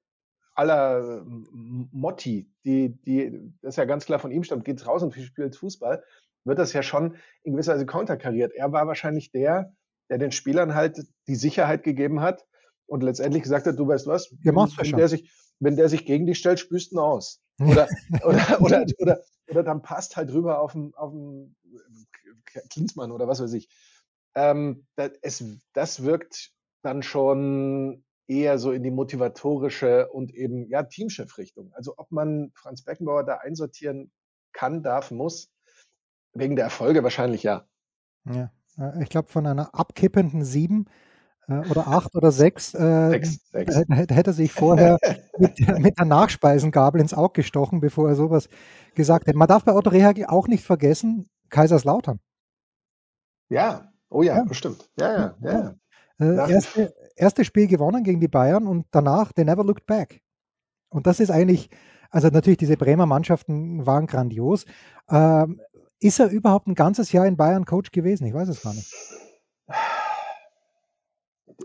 aller 0.55 1.23
Motti, 1.25 2.51
die, 2.65 3.01
die, 3.03 3.53
das 3.63 3.77
ja 3.77 3.85
ganz 3.85 4.07
klar 4.07 4.19
von 4.19 4.33
ihm 4.33 4.43
stammt, 4.43 4.65
geht 4.65 4.85
raus 4.85 5.05
und 5.05 5.15
spielt 5.15 5.55
Fußball, 5.55 6.03
wird 6.45 6.59
das 6.59 6.73
ja 6.73 6.83
schon 6.83 7.17
in 7.45 7.53
gewisser 7.53 7.75
Weise 7.75 7.87
konterkariert. 7.87 8.53
Er 8.55 8.73
war 8.73 8.89
wahrscheinlich 8.89 9.31
der, 9.31 9.73
der 10.11 10.19
den 10.19 10.33
Spielern 10.33 10.75
halt 10.75 11.07
die 11.29 11.37
Sicherheit 11.37 11.85
gegeben 11.85 12.21
hat 12.21 12.45
und 12.87 13.05
letztendlich 13.05 13.45
gesagt 13.45 13.67
hat, 13.67 13.79
du 13.79 13.87
weißt 13.87 14.09
was, 14.09 14.33
wenn, 14.43 14.57
wenn 14.57 14.97
der 14.97 15.09
sich, 15.09 15.31
wenn 15.61 15.77
der 15.77 15.89
sich 15.89 16.05
gegen 16.05 16.27
dich 16.27 16.39
stellt, 16.39 16.59
spürst 16.59 16.91
du 16.91 16.97
ihn 16.97 17.01
aus. 17.01 17.41
Oder, 17.61 17.89
oder, 18.25 18.61
oder, 18.61 18.87
oder, 18.99 19.21
oder 19.49 19.63
dann 19.63 19.83
passt 19.83 20.17
halt 20.17 20.33
rüber 20.33 20.61
auf 20.61 20.73
den, 20.73 20.95
auf 20.95 21.13
den 21.13 21.57
Klinsmann 22.71 23.13
oder 23.13 23.29
was 23.29 23.41
weiß 23.41 23.53
ich. 23.53 23.69
Ähm, 24.35 24.87
das, 24.97 25.13
es, 25.23 25.45
das 25.73 26.05
wirkt 26.05 26.53
dann 26.83 27.03
schon 27.03 28.05
eher 28.27 28.59
so 28.59 28.73
in 28.73 28.83
die 28.83 28.91
motivatorische 28.91 30.09
und 30.09 30.35
eben 30.35 30.69
ja 30.69 30.83
Teamchef-Richtung. 30.83 31.73
Also 31.73 31.95
ob 31.97 32.11
man 32.13 32.53
Franz 32.55 32.83
Beckenbauer 32.83 33.25
da 33.25 33.37
einsortieren 33.37 34.13
kann, 34.53 34.83
darf, 34.83 35.11
muss, 35.11 35.51
wegen 36.35 36.57
der 36.57 36.67
Erfolge 36.67 37.03
wahrscheinlich 37.03 37.43
ja. 37.43 37.67
Ja, 38.25 38.53
äh, 38.77 39.03
ich 39.03 39.09
glaube 39.09 39.29
von 39.29 39.47
einer 39.47 39.75
abkippenden 39.75 40.45
sieben 40.45 40.87
oder 41.49 41.89
acht 41.89 42.15
oder 42.15 42.31
sechs, 42.31 42.75
äh, 42.75 43.09
sechs, 43.11 43.51
sechs. 43.51 43.77
hätte 43.77 44.31
er 44.31 44.33
sich 44.35 44.53
vorher 44.53 44.99
mit, 45.39 45.59
mit, 45.79 45.99
der 45.99 46.05
Nachspeisengabel 46.05 47.01
ins 47.01 47.15
Auge 47.15 47.41
gestochen, 47.43 47.81
bevor 47.81 48.09
er 48.09 48.15
sowas 48.15 48.49
gesagt 48.95 49.27
hätte. 49.27 49.39
Man 49.39 49.49
darf 49.49 49.65
bei 49.65 49.73
Otto 49.73 49.91
Rehagel 49.91 50.27
auch 50.27 50.47
nicht 50.47 50.65
vergessen, 50.65 51.29
Kaiserslautern. 51.49 52.21
Ja, 53.49 53.91
oh 54.11 54.23
ja, 54.23 54.37
ja. 54.37 54.45
bestimmt. 54.45 54.91
Ja, 55.01 55.13
ja, 55.13 55.35
ja. 55.41 55.53
ja. 55.53 55.75
Äh, 56.21 56.53
erste, 56.53 56.95
erste 57.17 57.45
Spiel 57.45 57.67
gewonnen 57.67 58.05
gegen 58.05 58.21
die 58.21 58.29
Bayern 58.29 58.67
und 58.67 58.87
danach, 58.91 59.33
they 59.33 59.45
never 59.45 59.65
looked 59.65 59.87
back. 59.87 60.21
Und 60.91 61.07
das 61.07 61.21
ist 61.21 61.31
eigentlich, 61.31 61.71
also 62.11 62.29
natürlich, 62.29 62.59
diese 62.59 62.77
Bremer 62.77 63.07
Mannschaften 63.07 63.87
waren 63.87 64.07
grandios. 64.07 64.67
Ähm, 65.11 65.61
ist 66.01 66.21
er 66.21 66.29
überhaupt 66.29 66.67
ein 66.67 66.75
ganzes 66.75 67.13
Jahr 67.13 67.27
in 67.27 67.37
Bayern 67.37 67.65
Coach 67.65 67.91
gewesen? 67.91 68.27
Ich 68.27 68.35
weiß 68.35 68.49
es 68.49 68.63
gar 68.63 68.75
nicht. 68.75 68.93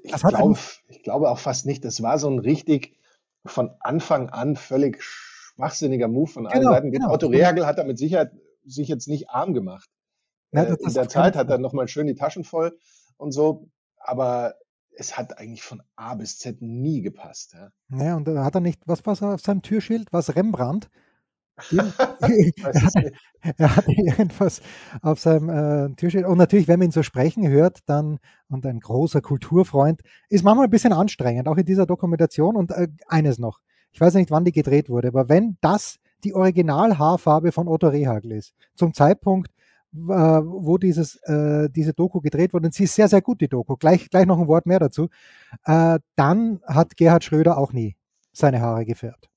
Ich, 0.01 0.13
glaub, 0.13 0.57
ich 0.87 1.03
glaube 1.03 1.29
auch 1.29 1.39
fast 1.39 1.65
nicht. 1.65 1.85
Das 1.85 2.01
war 2.01 2.17
so 2.17 2.29
ein 2.29 2.39
richtig 2.39 2.97
von 3.45 3.71
Anfang 3.79 4.29
an 4.29 4.55
völlig 4.55 5.01
schwachsinniger 5.03 6.07
Move 6.07 6.31
von 6.31 6.47
allen 6.47 6.61
genau, 6.61 6.71
Seiten. 6.71 6.91
Genau. 6.91 7.11
Otto 7.11 7.27
Rehagel 7.27 7.65
hat 7.65 7.77
da 7.77 7.83
mit 7.83 7.97
Sicherheit 7.97 8.31
sich 8.65 8.87
jetzt 8.87 9.07
nicht 9.07 9.29
arm 9.29 9.53
gemacht. 9.53 9.89
Ja, 10.51 10.63
äh, 10.63 10.75
in 10.79 10.93
der 10.93 11.09
Zeit 11.09 11.35
hat 11.35 11.49
er 11.49 11.57
nochmal 11.57 11.87
schön 11.87 12.07
die 12.07 12.15
Taschen 12.15 12.43
voll 12.43 12.77
und 13.17 13.31
so. 13.31 13.69
Aber 13.97 14.55
es 14.95 15.17
hat 15.17 15.37
eigentlich 15.37 15.63
von 15.63 15.81
A 15.95 16.15
bis 16.15 16.37
Z 16.39 16.61
nie 16.61 17.01
gepasst. 17.01 17.53
Ja, 17.53 17.71
ja 18.03 18.15
und 18.15 18.27
hat 18.27 18.55
er 18.55 18.61
nicht, 18.61 18.81
was 18.85 19.05
war 19.05 19.33
auf 19.33 19.41
seinem 19.41 19.61
Türschild? 19.61 20.07
Was 20.11 20.35
Rembrandt? 20.35 20.89
er, 23.57 23.75
hat, 23.75 23.87
irgendwas 23.87 24.61
auf 25.01 25.19
seinem 25.19 25.49
äh, 25.49 25.95
Türschild. 25.95 26.25
Und 26.25 26.37
natürlich, 26.37 26.67
wenn 26.67 26.79
man 26.79 26.89
ihn 26.89 26.91
so 26.91 27.03
sprechen 27.03 27.47
hört, 27.47 27.79
dann, 27.85 28.19
und 28.49 28.65
ein 28.65 28.79
großer 28.79 29.21
Kulturfreund, 29.21 30.01
ist 30.29 30.43
manchmal 30.43 30.67
ein 30.67 30.71
bisschen 30.71 30.93
anstrengend, 30.93 31.47
auch 31.47 31.57
in 31.57 31.65
dieser 31.65 31.85
Dokumentation. 31.85 32.55
Und 32.55 32.71
äh, 32.71 32.87
eines 33.07 33.39
noch, 33.39 33.59
ich 33.91 34.01
weiß 34.01 34.15
nicht, 34.15 34.31
wann 34.31 34.45
die 34.45 34.51
gedreht 34.51 34.89
wurde, 34.89 35.09
aber 35.09 35.29
wenn 35.29 35.57
das 35.61 35.99
die 36.23 36.33
Original-Haarfarbe 36.33 37.51
von 37.51 37.67
Otto 37.67 37.89
Rehagel 37.89 38.31
ist, 38.31 38.53
zum 38.75 38.93
Zeitpunkt, 38.93 39.51
wo 39.93 40.77
dieses, 40.79 41.17
äh, 41.23 41.69
diese 41.69 41.93
Doku 41.93 42.19
gedreht 42.19 42.53
wurde, 42.53 42.67
und 42.67 42.73
sie 42.73 42.85
ist 42.85 42.95
sehr, 42.95 43.07
sehr 43.07 43.21
gut, 43.21 43.41
die 43.41 43.47
Doku, 43.47 43.75
gleich, 43.75 44.09
gleich 44.09 44.25
noch 44.25 44.39
ein 44.39 44.47
Wort 44.47 44.65
mehr 44.65 44.79
dazu, 44.79 45.09
äh, 45.65 45.99
dann 46.15 46.61
hat 46.65 46.97
Gerhard 46.97 47.23
Schröder 47.23 47.57
auch 47.57 47.73
nie 47.73 47.95
seine 48.31 48.59
Haare 48.61 48.85
gefärbt, 48.85 49.29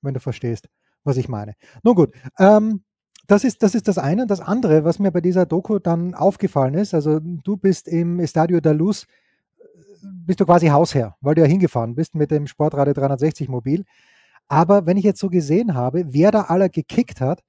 wenn 0.00 0.14
du 0.14 0.20
verstehst, 0.20 0.68
was 1.04 1.16
ich 1.16 1.28
meine. 1.28 1.54
Nun 1.82 1.94
gut, 1.94 2.12
ähm, 2.38 2.82
das 3.26 3.44
ist, 3.44 3.62
das 3.62 3.74
ist 3.74 3.86
das 3.86 3.98
eine. 3.98 4.26
Das 4.26 4.40
andere, 4.40 4.84
was 4.84 4.98
mir 4.98 5.12
bei 5.12 5.20
dieser 5.20 5.46
Doku 5.46 5.78
dann 5.78 6.14
aufgefallen 6.14 6.74
ist, 6.74 6.94
also 6.94 7.20
du 7.20 7.56
bist 7.56 7.86
im 7.86 8.18
Estadio 8.18 8.60
da 8.60 8.72
Luz, 8.72 9.06
bist 10.02 10.40
du 10.40 10.46
quasi 10.46 10.68
Hausherr, 10.68 11.16
weil 11.20 11.34
du 11.34 11.42
ja 11.42 11.46
hingefahren 11.46 11.94
bist 11.94 12.14
mit 12.14 12.30
dem 12.30 12.46
Sportradio 12.46 12.92
360 12.92 13.48
Mobil. 13.48 13.84
Aber 14.48 14.86
wenn 14.86 14.96
ich 14.96 15.04
jetzt 15.04 15.20
so 15.20 15.28
gesehen 15.28 15.74
habe, 15.74 16.06
wer 16.08 16.32
da 16.32 16.42
aller 16.42 16.68
gekickt 16.68 17.20
hat, 17.20 17.42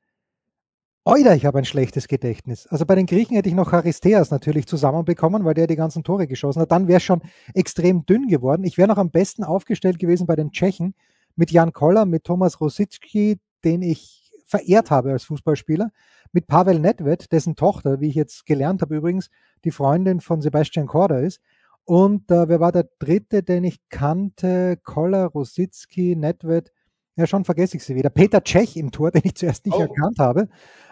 Oida, 1.04 1.34
ich 1.34 1.48
habe 1.48 1.58
ein 1.58 1.66
schlechtes 1.66 2.08
Gedächtnis. 2.08 2.68
Also 2.68 2.86
bei 2.86 2.94
den 2.94 3.08
Griechen 3.08 3.36
hätte 3.36 3.50
ich 3.50 3.56
noch 3.56 3.72
Charisteas 3.72 4.30
natürlich 4.30 4.68
zusammenbekommen, 4.68 5.46
weil 5.46 5.56
der 5.56 5.66
die 5.66 5.76
ganzen 5.76 6.04
Tore 6.04 6.28
geschossen 6.28 6.62
hat. 6.62 6.72
Dann 6.72 6.88
wäre 6.88 6.98
es 6.98 7.04
schon 7.04 7.22
extrem 7.56 8.06
dünn 8.06 8.28
geworden. 8.28 8.64
Ich 8.66 8.78
wäre 8.78 8.88
noch 8.88 9.00
am 9.00 9.10
besten 9.10 9.44
aufgestellt 9.44 9.98
gewesen 9.98 10.28
bei 10.28 10.36
den 10.36 10.52
Tschechen 10.52 10.94
mit 11.42 11.50
Jan 11.50 11.74
Koller, 11.74 12.06
mit 12.06 12.24
Thomas 12.24 12.62
Rosicki, 12.62 13.40
den 13.64 13.82
ich 13.82 14.32
verehrt 14.46 14.92
habe 14.92 15.12
als 15.12 15.24
Fußballspieler, 15.24 15.90
mit 16.34 16.46
Pavel 16.46 16.78
Nedved, 16.78 17.32
dessen 17.32 17.56
Tochter, 17.56 18.00
wie 18.00 18.10
ich 18.10 18.16
jetzt 18.16 18.46
gelernt 18.46 18.84
habe 18.84 18.98
übrigens, 18.98 19.32
die 19.64 19.72
Freundin 19.72 20.22
von 20.22 20.40
Sebastian 20.42 20.86
Korda 20.86 21.18
ist. 21.18 21.42
Und 21.84 22.30
äh, 22.30 22.48
wer 22.48 22.60
war 22.60 22.72
der 22.72 22.88
dritte, 23.00 23.42
den 23.42 23.64
ich 23.64 23.80
kannte? 23.90 24.78
Koller, 24.84 25.26
Rosicki, 25.26 26.16
Nedved 26.16 26.72
ja, 27.16 27.26
schon 27.26 27.44
vergesse 27.44 27.76
ich 27.76 27.84
sie 27.84 27.96
wieder. 27.96 28.12
Peter 28.12 28.44
Cech 28.44 28.78
im 28.78 28.92
Tor, 28.92 29.10
den 29.12 29.24
ich 29.26 29.34
zuerst 29.34 29.66
nicht 29.66 29.76
oh. 29.76 29.82
erkannt 29.82 30.20
habe. 30.20 30.48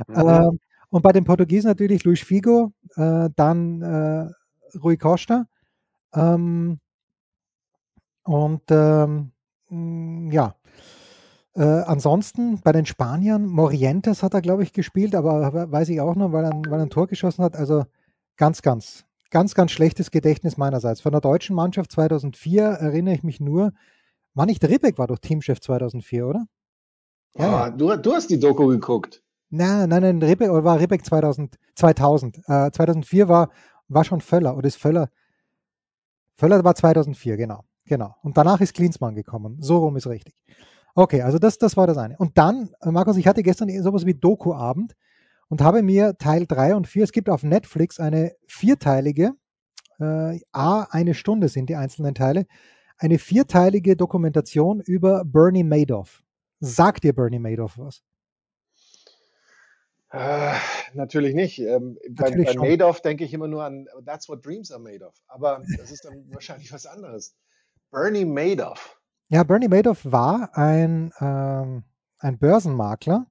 Mhm. 0.08 0.16
Ähm, 0.16 0.60
und 0.90 1.04
bei 1.04 1.12
den 1.12 1.26
Portugiesen 1.26 1.68
natürlich 1.68 2.06
Luis 2.06 2.22
Figo, 2.22 2.74
äh, 2.96 3.30
dann 3.36 3.84
äh, 3.84 4.78
Rui 4.80 4.98
Costa. 4.98 5.46
Ähm, 6.16 6.80
und 8.24 8.64
ähm, 8.72 9.32
mm, 9.70 10.32
ja, 10.32 10.56
äh, 11.56 11.64
ansonsten 11.64 12.62
bei 12.62 12.72
den 12.72 12.86
Spaniern, 12.86 13.46
Morientes 13.46 14.24
hat 14.24 14.34
er, 14.34 14.42
glaube 14.42 14.64
ich, 14.64 14.72
gespielt, 14.72 15.16
aber 15.16 15.72
weiß 15.72 15.90
ich 15.90 16.00
auch 16.00 16.16
noch, 16.16 16.32
weil 16.32 16.46
er, 16.46 16.52
weil 16.68 16.80
er 16.80 16.86
ein 16.86 16.90
Tor 16.90 17.08
geschossen 17.08 17.44
hat. 17.44 17.56
Also 17.56 17.86
ganz, 18.38 18.62
ganz, 18.62 19.06
ganz, 19.30 19.56
ganz 19.56 19.72
schlechtes 19.72 20.12
Gedächtnis 20.12 20.58
meinerseits. 20.58 21.02
Von 21.02 21.12
der 21.12 21.22
deutschen 21.22 21.56
Mannschaft 21.56 21.92
2004 21.92 22.64
erinnere 22.64 23.16
ich 23.16 23.24
mich 23.24 23.40
nur, 23.40 23.74
war 24.34 24.46
nicht 24.46 24.64
Ribbeck, 24.64 24.98
war 24.98 25.08
doch 25.08 25.20
Teamchef 25.20 25.60
2004, 25.60 26.28
oder? 26.28 26.46
Ja, 27.36 27.68
oh, 27.68 27.78
du, 27.78 27.96
du, 27.98 28.14
hast 28.14 28.30
die 28.30 28.40
Doku 28.40 28.68
geguckt. 28.68 29.22
Nein, 29.50 29.90
nein, 29.90 30.02
nein, 30.02 30.22
Ribbeck, 30.22 30.50
war 30.50 30.80
Ribbeck 30.80 31.04
2000. 31.04 31.56
2000. 31.76 32.38
Äh, 32.48 32.72
2004 32.72 33.28
war, 33.28 33.50
war 33.88 34.04
schon 34.04 34.22
Völler, 34.22 34.56
oder 34.56 34.68
ist 34.68 34.78
Völler? 34.78 35.10
Völler 36.38 36.64
war 36.64 36.76
2004, 36.76 37.38
genau. 37.38 37.66
Genau. 37.90 38.16
Und 38.22 38.38
danach 38.38 38.62
ist 38.62 38.76
Klinsmann 38.76 39.16
gekommen. 39.16 39.58
So 39.60 39.80
rum 39.80 39.98
ist 39.98 40.06
richtig. 40.06 40.36
Okay, 40.94 41.24
also 41.24 41.40
das, 41.40 41.58
das 41.58 41.76
war 41.76 41.88
das 41.88 41.98
eine. 41.98 42.16
Und 42.18 42.38
dann, 42.38 42.70
äh, 42.82 42.92
Markus, 42.92 43.18
ich 43.18 43.28
hatte 43.28 43.42
gestern 43.42 43.70
sowas 43.82 44.06
wie 44.06 44.14
Doku-Abend 44.14 44.96
und 45.50 45.62
habe 45.62 45.82
mir 45.82 46.16
Teil 46.20 46.46
3 46.46 46.76
und 46.76 46.88
4, 46.88 47.04
es 47.04 47.12
gibt 47.12 47.30
auf 47.30 47.42
Netflix 47.42 48.00
eine 48.00 48.36
vierteilige, 48.48 49.32
äh, 50.00 50.40
A, 50.52 50.84
eine 50.92 51.16
Stunde 51.16 51.48
sind 51.48 51.68
die 51.70 51.76
einzelnen 51.76 52.14
Teile, 52.14 52.46
eine 53.00 53.18
vierteilige 53.18 53.96
Dokumentation 53.96 54.82
über 54.82 55.24
Bernie 55.26 55.64
Madoff. 55.64 56.24
Sagt 56.60 57.04
dir 57.04 57.14
Bernie 57.14 57.40
Madoff 57.40 57.80
was? 57.80 58.04
Äh, 60.12 60.54
natürlich 60.94 61.34
nicht. 61.34 61.60
Ähm, 61.60 61.98
natürlich 62.08 62.48
bei, 62.48 62.54
bei 62.54 62.70
Madoff 62.70 63.02
denke 63.02 63.24
ich 63.24 63.34
immer 63.34 63.48
nur 63.48 63.64
an 63.64 63.88
That's 64.06 64.30
what 64.30 64.46
dreams 64.46 64.72
are 64.72 64.82
made 64.82 65.04
of. 65.04 65.16
Aber 65.28 65.64
das 65.78 65.92
ist 65.92 66.06
dann 66.06 66.26
wahrscheinlich 66.34 66.72
was 66.72 66.86
anderes. 66.86 67.36
Bernie 67.92 68.26
Madoff. 68.26 69.00
Ja, 69.30 69.44
Bernie 69.44 69.68
Madoff 69.68 70.06
war 70.06 70.56
ein, 70.58 71.12
ähm, 71.20 71.84
ein 72.20 72.38
Börsenmakler 72.38 73.28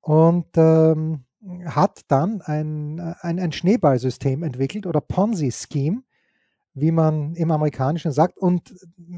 und 0.00 0.46
ähm, 0.56 1.24
hat 1.66 2.02
dann 2.08 2.40
ein, 2.42 3.00
ein, 3.20 3.38
ein 3.38 3.52
Schneeballsystem 3.52 4.42
entwickelt 4.42 4.86
oder 4.86 5.00
Ponzi-Scheme, 5.00 6.02
wie 6.74 6.90
man 6.90 7.34
im 7.34 7.50
Amerikanischen 7.50 8.12
sagt. 8.12 8.38
Und 8.38 8.74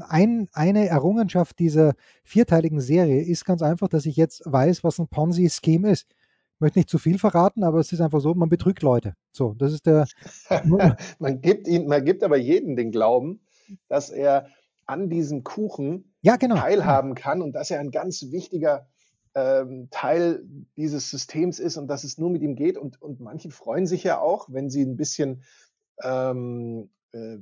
ein, 0.07 0.47
eine 0.53 0.87
Errungenschaft 0.87 1.59
dieser 1.59 1.93
vierteiligen 2.23 2.79
Serie 2.79 3.23
ist 3.23 3.45
ganz 3.45 3.61
einfach, 3.61 3.87
dass 3.87 4.05
ich 4.05 4.15
jetzt 4.15 4.41
weiß, 4.45 4.83
was 4.83 4.99
ein 4.99 5.07
Ponzi-Scheme 5.07 5.89
ist. 5.89 6.15
Ich 6.55 6.61
möchte 6.61 6.79
nicht 6.79 6.89
zu 6.89 6.99
viel 6.99 7.17
verraten, 7.17 7.63
aber 7.63 7.79
es 7.79 7.91
ist 7.91 8.01
einfach 8.01 8.21
so, 8.21 8.35
man 8.35 8.49
betrügt 8.49 8.83
Leute. 8.83 9.15
So, 9.31 9.55
das 9.55 9.73
ist 9.73 9.87
der. 9.87 10.07
man, 11.19 11.41
gibt 11.41 11.67
ihn, 11.67 11.87
man 11.87 12.05
gibt 12.05 12.23
aber 12.23 12.37
jedem 12.37 12.75
den 12.75 12.91
Glauben, 12.91 13.41
dass 13.87 14.09
er 14.09 14.47
an 14.85 15.09
diesem 15.09 15.43
Kuchen 15.43 16.13
ja, 16.21 16.35
genau. 16.35 16.55
teilhaben 16.55 17.15
kann 17.15 17.41
und 17.41 17.53
dass 17.53 17.71
er 17.71 17.79
ein 17.79 17.91
ganz 17.91 18.31
wichtiger 18.31 18.87
ähm, 19.35 19.87
Teil 19.91 20.43
dieses 20.75 21.09
Systems 21.09 21.59
ist 21.59 21.77
und 21.77 21.87
dass 21.87 22.03
es 22.03 22.17
nur 22.17 22.29
mit 22.29 22.41
ihm 22.41 22.55
geht. 22.55 22.77
Und, 22.77 23.01
und 23.01 23.19
manche 23.19 23.51
freuen 23.51 23.87
sich 23.87 24.03
ja 24.03 24.19
auch, 24.19 24.47
wenn 24.49 24.69
sie 24.69 24.83
ein 24.83 24.97
bisschen 24.97 25.43
ähm, 26.03 26.89
äh, 27.13 27.37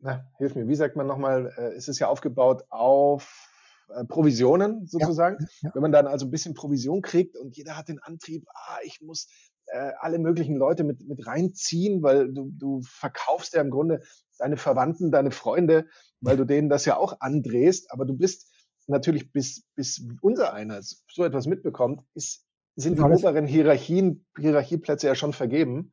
na, 0.00 0.24
hilf 0.38 0.54
mir, 0.54 0.68
wie 0.68 0.74
sagt 0.74 0.96
man 0.96 1.06
nochmal, 1.06 1.52
äh, 1.56 1.74
es 1.74 1.88
ist 1.88 1.98
ja 1.98 2.08
aufgebaut 2.08 2.64
auf 2.68 3.50
äh, 3.88 4.04
Provisionen 4.04 4.86
sozusagen. 4.86 5.38
Ja, 5.40 5.68
ja. 5.68 5.74
Wenn 5.74 5.82
man 5.82 5.92
dann 5.92 6.06
also 6.06 6.26
ein 6.26 6.30
bisschen 6.30 6.54
Provision 6.54 7.02
kriegt 7.02 7.36
und 7.36 7.56
jeder 7.56 7.76
hat 7.76 7.88
den 7.88 7.98
Antrieb, 8.00 8.46
ah, 8.52 8.78
ich 8.84 9.00
muss 9.00 9.28
äh, 9.72 9.92
alle 10.00 10.18
möglichen 10.18 10.56
Leute 10.56 10.84
mit, 10.84 11.06
mit 11.06 11.26
reinziehen, 11.26 12.02
weil 12.02 12.32
du, 12.32 12.50
du 12.52 12.82
verkaufst 12.82 13.54
ja 13.54 13.60
im 13.60 13.70
Grunde 13.70 14.02
deine 14.38 14.56
Verwandten, 14.56 15.10
deine 15.10 15.30
Freunde, 15.30 15.86
weil 16.20 16.36
du 16.36 16.44
denen 16.44 16.68
das 16.68 16.84
ja 16.84 16.96
auch 16.96 17.20
andrehst, 17.20 17.90
aber 17.92 18.04
du 18.04 18.14
bist 18.14 18.52
natürlich 18.86 19.32
bis, 19.32 19.64
bis 19.74 20.02
unser 20.22 20.54
einer 20.54 20.80
so 20.82 21.24
etwas 21.24 21.46
mitbekommt, 21.46 22.02
ist, 22.14 22.46
sind 22.76 22.98
die 22.98 23.02
oberen 23.02 23.46
Hierarchien, 23.46 24.26
Hierarchieplätze 24.38 25.06
ja 25.06 25.14
schon 25.14 25.32
vergeben, 25.32 25.92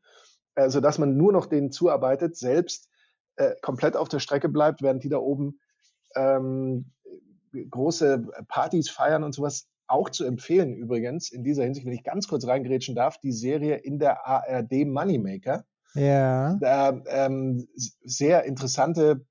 äh, 0.55 0.70
sodass 0.70 0.98
man 0.98 1.17
nur 1.17 1.34
noch 1.34 1.48
denen 1.48 1.72
zuarbeitet, 1.72 2.38
selbst 2.38 2.89
äh, 3.36 3.55
komplett 3.62 3.98
auf 3.98 4.08
der 4.08 4.20
Strecke 4.20 4.50
bleibt, 4.50 4.82
während 4.82 5.03
die 5.03 5.10
da 5.10 5.17
oben 5.17 5.60
ähm, 6.15 6.91
große 7.70 8.27
Partys 8.48 8.89
feiern 8.89 9.24
und 9.24 9.34
sowas. 9.34 9.67
Auch 9.88 10.10
zu 10.10 10.25
empfehlen 10.25 10.75
übrigens, 10.75 11.32
in 11.32 11.44
dieser 11.44 11.63
Hinsicht, 11.63 11.86
wenn 11.86 11.94
ich 11.94 12.04
ganz 12.04 12.27
kurz 12.27 12.48
reingerätschen 12.48 12.96
darf, 12.96 13.20
die 13.20 13.32
Serie 13.32 13.75
in 13.75 14.00
der 14.00 14.25
ARD 14.25 14.86
Moneymaker. 14.86 15.65
Ja. 15.94 16.56
Da, 16.60 17.01
ähm, 17.08 17.68
sehr 18.04 18.44
interessante 18.44 19.25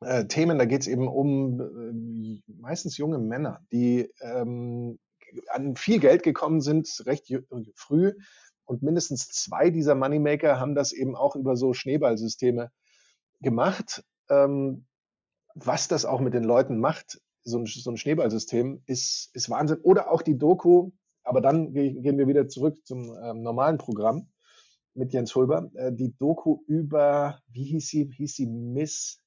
äh, 0.00 0.26
Themen. 0.26 0.58
Da 0.58 0.64
geht 0.64 0.82
es 0.82 0.86
eben 0.86 1.08
um 1.08 1.60
äh, 1.60 2.52
meistens 2.52 2.96
junge 2.96 3.18
Männer, 3.18 3.64
die 3.72 4.10
ähm, 4.20 4.98
an 5.48 5.76
viel 5.76 5.98
Geld 5.98 6.22
gekommen 6.22 6.60
sind, 6.60 7.02
recht 7.06 7.32
früh. 7.74 8.12
Und 8.66 8.82
mindestens 8.82 9.28
zwei 9.28 9.70
dieser 9.70 9.94
Moneymaker 9.94 10.60
haben 10.60 10.74
das 10.74 10.92
eben 10.92 11.16
auch 11.16 11.36
über 11.36 11.56
so 11.56 11.74
Schneeballsysteme 11.74 12.70
gemacht. 13.40 14.04
Ähm, 14.28 14.86
was 15.54 15.86
das 15.88 16.04
auch 16.04 16.20
mit 16.20 16.34
den 16.34 16.44
Leuten 16.44 16.78
macht, 16.78 17.20
so 17.44 17.58
ein, 17.58 17.66
so 17.66 17.90
ein 17.90 17.96
Schneeballsystem, 17.96 18.82
ist, 18.86 19.30
ist 19.34 19.50
Wahnsinn. 19.50 19.78
Oder 19.82 20.10
auch 20.10 20.22
die 20.22 20.38
Doku, 20.38 20.90
aber 21.22 21.40
dann 21.40 21.72
gehen 21.72 22.18
wir 22.18 22.26
wieder 22.26 22.48
zurück 22.48 22.78
zum 22.84 23.16
ähm, 23.22 23.42
normalen 23.42 23.78
Programm 23.78 24.28
mit 24.94 25.12
Jens 25.12 25.34
Hulber. 25.34 25.70
Äh, 25.74 25.92
die 25.92 26.14
Doku 26.18 26.60
über, 26.66 27.40
wie 27.48 27.64
hieß 27.64 27.86
sie, 27.86 28.10
hieß 28.10 28.34
sie 28.34 28.46
Miss 28.46 29.20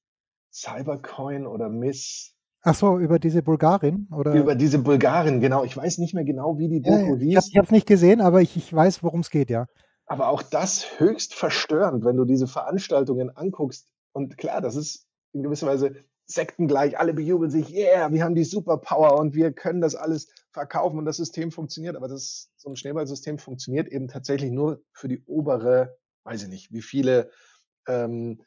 Cybercoin 0.52 1.46
oder 1.46 1.70
Miss 1.70 2.34
Ach 2.64 2.76
so, 2.76 3.00
über 3.00 3.18
diese 3.18 3.44
Bulgarin? 3.44 4.10
Oder? 4.12 4.34
Über 4.34 4.56
diese 4.56 4.80
Bulgarin, 4.80 5.40
genau. 5.40 5.64
Ich 5.64 5.78
weiß 5.78 6.00
nicht 6.00 6.14
mehr 6.14 6.26
genau, 6.26 6.58
wie 6.58 6.68
die 6.68 6.82
Doku 6.82 7.16
ja, 7.16 7.20
hieß. 7.20 7.50
Ich 7.50 7.58
habe 7.58 7.66
es 7.66 7.72
nicht 7.72 7.88
gesehen, 7.88 8.20
aber 8.20 8.42
ich, 8.42 8.58
ich 8.58 8.74
weiß, 8.74 9.04
worum 9.04 9.22
es 9.22 9.30
geht, 9.30 9.50
ja. 9.50 9.68
Aber 10.06 10.30
auch 10.30 10.42
das 10.42 11.00
höchst 11.00 11.34
verstörend, 11.34 12.04
wenn 12.04 12.18
du 12.18 12.26
diese 12.26 12.48
Veranstaltungen 12.48 13.30
anguckst, 13.30 13.88
und 14.12 14.38
klar, 14.38 14.62
das 14.62 14.76
ist 14.76 15.06
in 15.32 15.44
gewisser 15.44 15.68
Weise 15.68 15.96
sektengleich. 16.28 17.00
Alle 17.00 17.14
bejubeln 17.14 17.50
sich, 17.50 17.74
yeah, 17.74 18.12
wir 18.12 18.24
haben 18.24 18.36
die 18.36 18.44
Superpower 18.44 19.18
und 19.18 19.34
wir 19.34 19.54
können 19.54 19.82
das 19.82 19.96
alles 19.96 20.28
verkaufen 20.52 21.00
und 21.00 21.06
das 21.06 21.18
System 21.18 21.52
funktioniert. 21.52 21.96
Aber 21.96 22.08
das, 22.08 22.52
so 22.58 22.70
ein 22.70 22.76
Schneeballsystem 22.76 23.40
funktioniert 23.40 23.88
eben 23.88 24.08
tatsächlich 24.08 24.52
nur 24.52 24.82
für 24.92 25.08
die 25.08 25.24
obere, 25.26 25.98
weiß 26.26 26.44
ich 26.44 26.50
nicht, 26.50 26.72
wie 26.74 26.82
viele, 26.82 27.32
ähm, 27.88 28.42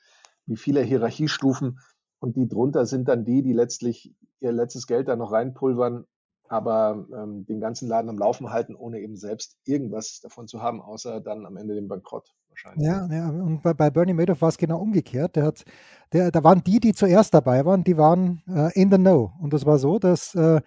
wie 0.47 0.57
viele 0.57 0.83
Hierarchiestufen. 0.83 1.81
Und 2.21 2.37
die 2.37 2.49
drunter 2.49 2.85
sind 2.85 3.09
dann 3.09 3.25
die, 3.25 3.43
die 3.43 3.55
letztlich 3.55 4.15
ihr 4.41 4.53
letztes 4.53 4.87
Geld 4.87 5.09
da 5.09 5.17
noch 5.17 5.33
reinpulvern, 5.33 6.07
aber 6.51 7.07
ähm, 7.17 7.47
den 7.47 7.61
ganzen 7.61 7.89
Laden 7.89 8.11
am 8.11 8.19
Laufen 8.19 8.51
halten, 8.51 8.75
ohne 8.75 8.99
eben 8.99 9.17
selbst 9.17 9.57
irgendwas 9.65 10.21
davon 10.21 10.49
zu 10.49 10.61
haben, 10.61 10.83
außer 10.83 11.21
dann 11.21 11.47
am 11.47 11.57
Ende 11.57 11.77
den 11.77 11.87
Bankrott 11.87 12.35
wahrscheinlich. 12.49 12.85
Ja, 12.85 13.07
ja 13.07 13.29
und 13.29 13.63
bei, 13.63 13.73
bei 13.73 13.89
Bernie 13.89 14.15
Madoff 14.15 14.43
war 14.43 14.49
es 14.49 14.59
genau 14.59 14.81
umgekehrt. 14.81 15.37
Der 15.37 15.45
hat, 15.45 15.65
der, 16.13 16.33
da 16.33 16.43
waren 16.43 16.65
die, 16.65 16.81
die 16.81 16.93
zuerst 16.93 17.35
dabei 17.35 17.65
waren, 17.65 17.85
die 17.85 17.97
waren 17.97 18.43
äh, 18.49 18.73
in 18.75 18.91
the 18.91 18.99
know. 18.99 19.31
Und 19.41 19.53
das 19.53 19.65
war 19.65 19.79
so, 19.79 20.01
dass 20.01 20.35
äh, 20.35 20.61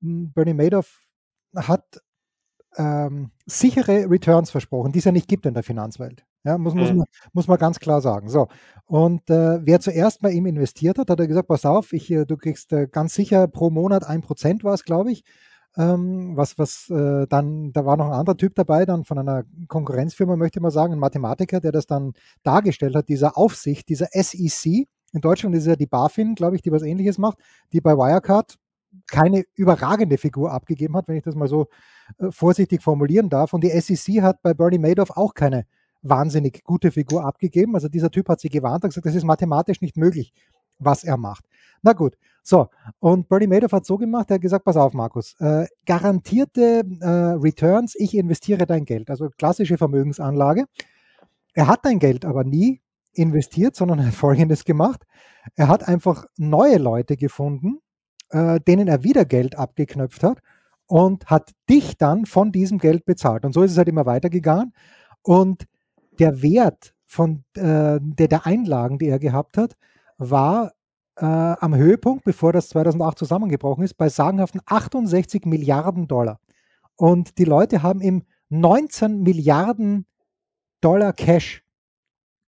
Bernie 0.00 0.52
Madoff 0.52 1.00
hat 1.56 2.02
ähm, 2.76 3.30
sichere 3.46 4.10
Returns 4.10 4.50
versprochen, 4.50 4.92
die 4.92 4.98
es 4.98 5.06
ja 5.06 5.12
nicht 5.12 5.26
gibt 5.26 5.46
in 5.46 5.54
der 5.54 5.62
Finanzwelt. 5.62 6.26
Ja, 6.44 6.56
muss, 6.56 6.74
muss, 6.74 6.90
mhm. 6.90 6.98
man, 6.98 7.06
muss 7.32 7.48
man 7.48 7.58
ganz 7.58 7.78
klar 7.78 8.00
sagen. 8.00 8.28
So. 8.28 8.48
Und 8.86 9.28
äh, 9.28 9.64
wer 9.64 9.80
zuerst 9.80 10.22
bei 10.22 10.30
ihm 10.30 10.46
investiert 10.46 10.98
hat, 10.98 11.10
hat 11.10 11.20
er 11.20 11.26
gesagt, 11.26 11.48
pass 11.48 11.66
auf, 11.66 11.92
ich, 11.92 12.10
äh, 12.10 12.24
du 12.24 12.36
kriegst 12.36 12.72
äh, 12.72 12.86
ganz 12.90 13.14
sicher 13.14 13.46
pro 13.46 13.70
Monat 13.70 14.04
ein 14.06 14.22
Prozent 14.22 14.64
war 14.64 14.74
es, 14.74 14.84
glaube 14.84 15.12
ich. 15.12 15.24
Ähm, 15.76 16.36
was, 16.36 16.58
was 16.58 16.90
äh, 16.90 17.26
dann, 17.28 17.72
da 17.72 17.84
war 17.84 17.96
noch 17.96 18.06
ein 18.06 18.12
anderer 18.12 18.36
Typ 18.36 18.54
dabei, 18.56 18.86
dann 18.86 19.04
von 19.04 19.18
einer 19.18 19.44
Konkurrenzfirma, 19.68 20.36
möchte 20.36 20.58
ich 20.58 20.62
mal 20.62 20.70
sagen, 20.70 20.94
ein 20.94 20.98
Mathematiker, 20.98 21.60
der 21.60 21.72
das 21.72 21.86
dann 21.86 22.14
dargestellt 22.42 22.96
hat, 22.96 23.08
dieser 23.08 23.36
Aufsicht, 23.36 23.88
dieser 23.88 24.08
SEC. 24.12 24.88
In 25.12 25.20
Deutschland 25.20 25.54
ist 25.54 25.66
ja 25.66 25.76
die 25.76 25.86
BaFin, 25.86 26.34
glaube 26.34 26.56
ich, 26.56 26.62
die 26.62 26.72
was 26.72 26.82
ähnliches 26.82 27.18
macht, 27.18 27.38
die 27.72 27.80
bei 27.80 27.96
Wirecard 27.96 28.56
keine 29.08 29.44
überragende 29.54 30.18
Figur 30.18 30.52
abgegeben 30.52 30.96
hat, 30.96 31.06
wenn 31.06 31.16
ich 31.16 31.22
das 31.22 31.34
mal 31.34 31.48
so 31.48 31.68
äh, 32.18 32.30
vorsichtig 32.30 32.82
formulieren 32.82 33.28
darf. 33.28 33.52
Und 33.52 33.62
die 33.62 33.70
SEC 33.70 34.22
hat 34.22 34.42
bei 34.42 34.54
Bernie 34.54 34.78
Madoff 34.78 35.10
auch 35.10 35.34
keine 35.34 35.66
wahnsinnig 36.02 36.62
gute 36.64 36.90
Figur 36.90 37.24
abgegeben. 37.24 37.74
Also 37.74 37.88
dieser 37.88 38.10
Typ 38.10 38.28
hat 38.28 38.40
sie 38.40 38.48
gewarnt 38.48 38.84
und 38.84 38.90
gesagt, 38.90 39.06
das 39.06 39.14
ist 39.14 39.24
mathematisch 39.24 39.80
nicht 39.80 39.96
möglich, 39.96 40.32
was 40.78 41.04
er 41.04 41.16
macht. 41.16 41.44
Na 41.82 41.92
gut, 41.92 42.16
so. 42.42 42.68
Und 42.98 43.28
Bernie 43.28 43.46
Madoff 43.46 43.72
hat 43.72 43.86
so 43.86 43.96
gemacht, 43.96 44.30
er 44.30 44.34
hat 44.34 44.42
gesagt, 44.42 44.64
pass 44.64 44.76
auf, 44.76 44.92
Markus, 44.92 45.34
äh, 45.40 45.66
garantierte 45.86 46.84
äh, 47.00 47.08
Returns, 47.08 47.94
ich 47.96 48.16
investiere 48.16 48.66
dein 48.66 48.84
Geld. 48.84 49.10
Also 49.10 49.30
klassische 49.30 49.78
Vermögensanlage. 49.78 50.64
Er 51.54 51.66
hat 51.66 51.84
dein 51.84 51.98
Geld 51.98 52.24
aber 52.24 52.44
nie 52.44 52.80
investiert, 53.12 53.76
sondern 53.76 53.98
er 53.98 54.06
hat 54.06 54.14
Folgendes 54.14 54.64
gemacht. 54.64 55.04
Er 55.56 55.68
hat 55.68 55.86
einfach 55.88 56.26
neue 56.36 56.78
Leute 56.78 57.16
gefunden, 57.16 57.80
äh, 58.30 58.60
denen 58.60 58.88
er 58.88 59.02
wieder 59.02 59.24
Geld 59.24 59.58
abgeknöpft 59.58 60.22
hat 60.22 60.40
und 60.86 61.26
hat 61.26 61.52
dich 61.68 61.96
dann 61.98 62.26
von 62.26 62.52
diesem 62.52 62.78
Geld 62.78 63.04
bezahlt. 63.04 63.44
Und 63.44 63.52
so 63.52 63.62
ist 63.62 63.72
es 63.72 63.78
halt 63.78 63.88
immer 63.88 64.06
weitergegangen. 64.06 64.72
Und 65.22 65.66
der 66.18 66.42
Wert 66.42 66.94
von 67.06 67.44
äh, 67.56 67.98
der, 68.00 68.28
der 68.28 68.46
Einlagen, 68.46 68.98
die 68.98 69.08
er 69.08 69.18
gehabt 69.18 69.56
hat, 69.56 69.76
war 70.18 70.72
äh, 71.16 71.24
am 71.24 71.74
Höhepunkt, 71.74 72.24
bevor 72.24 72.52
das 72.52 72.68
2008 72.70 73.18
zusammengebrochen 73.18 73.84
ist, 73.84 73.94
bei 73.94 74.08
sagenhaften 74.08 74.60
68 74.66 75.44
Milliarden 75.46 76.08
Dollar. 76.08 76.40
Und 76.96 77.38
die 77.38 77.44
Leute 77.44 77.82
haben 77.82 78.00
ihm 78.00 78.24
19 78.50 79.22
Milliarden 79.22 80.06
Dollar 80.80 81.12
Cash 81.12 81.62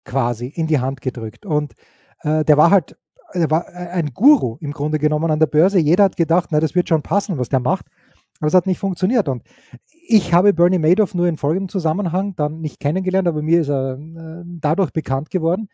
quasi 0.06 0.48
in 0.48 0.68
die 0.68 0.80
Hand 0.80 1.02
gedrückt. 1.02 1.46
Und 1.46 1.74
äh, 2.22 2.44
der 2.44 2.58
war 2.58 2.72
halt, 2.72 2.98
der 3.34 3.50
war 3.52 3.68
ein 3.68 4.14
Guru 4.14 4.58
im 4.60 4.72
Grunde 4.72 4.98
genommen 4.98 5.30
an 5.30 5.40
der 5.40 5.48
Börse. 5.48 5.80
Jeder 5.80 6.06
hat 6.06 6.18
gedacht, 6.18 6.50
na, 6.52 6.60
das 6.60 6.76
wird 6.76 6.90
schon 6.90 7.04
passen, 7.04 7.38
was 7.38 7.50
der 7.50 7.60
macht. 7.60 7.86
Aber 8.40 8.48
es 8.48 8.54
hat 8.54 8.68
nicht 8.68 8.80
funktioniert. 8.80 9.28
Und 9.28 9.44
ich 9.92 10.34
habe 10.34 10.54
Bernie 10.54 10.80
Madoff 10.80 11.14
nur 11.14 11.28
in 11.28 11.38
folgendem 11.38 11.70
Zusammenhang 11.70 12.36
dann 12.36 12.62
nicht 12.62 12.80
kennengelernt, 12.80 13.28
aber 13.28 13.42
mir 13.42 13.62
ist 13.62 13.70
er 13.70 13.98
äh, 13.98 14.44
dadurch 14.46 14.92
bekannt 14.92 15.30
geworden, 15.30 15.70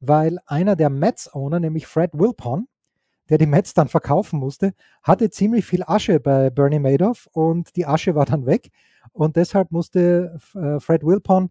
weil 0.00 0.38
einer 0.46 0.76
der 0.76 0.90
Mets-Owner, 0.90 1.60
nämlich 1.60 1.86
Fred 1.86 2.10
Wilpon, 2.12 2.68
der 3.30 3.38
die 3.38 3.46
Mets 3.46 3.74
dann 3.74 3.88
verkaufen 3.88 4.38
musste, 4.38 4.74
hatte 5.02 5.30
ziemlich 5.30 5.64
viel 5.64 5.82
Asche 5.86 6.20
bei 6.20 6.50
Bernie 6.50 6.80
Madoff 6.80 7.28
und 7.32 7.74
die 7.76 7.86
Asche 7.86 8.14
war 8.14 8.26
dann 8.26 8.44
weg. 8.44 8.70
Und 9.12 9.36
deshalb 9.36 9.70
musste 9.70 10.38
äh, 10.54 10.80
Fred 10.80 11.04
Wilpon 11.04 11.50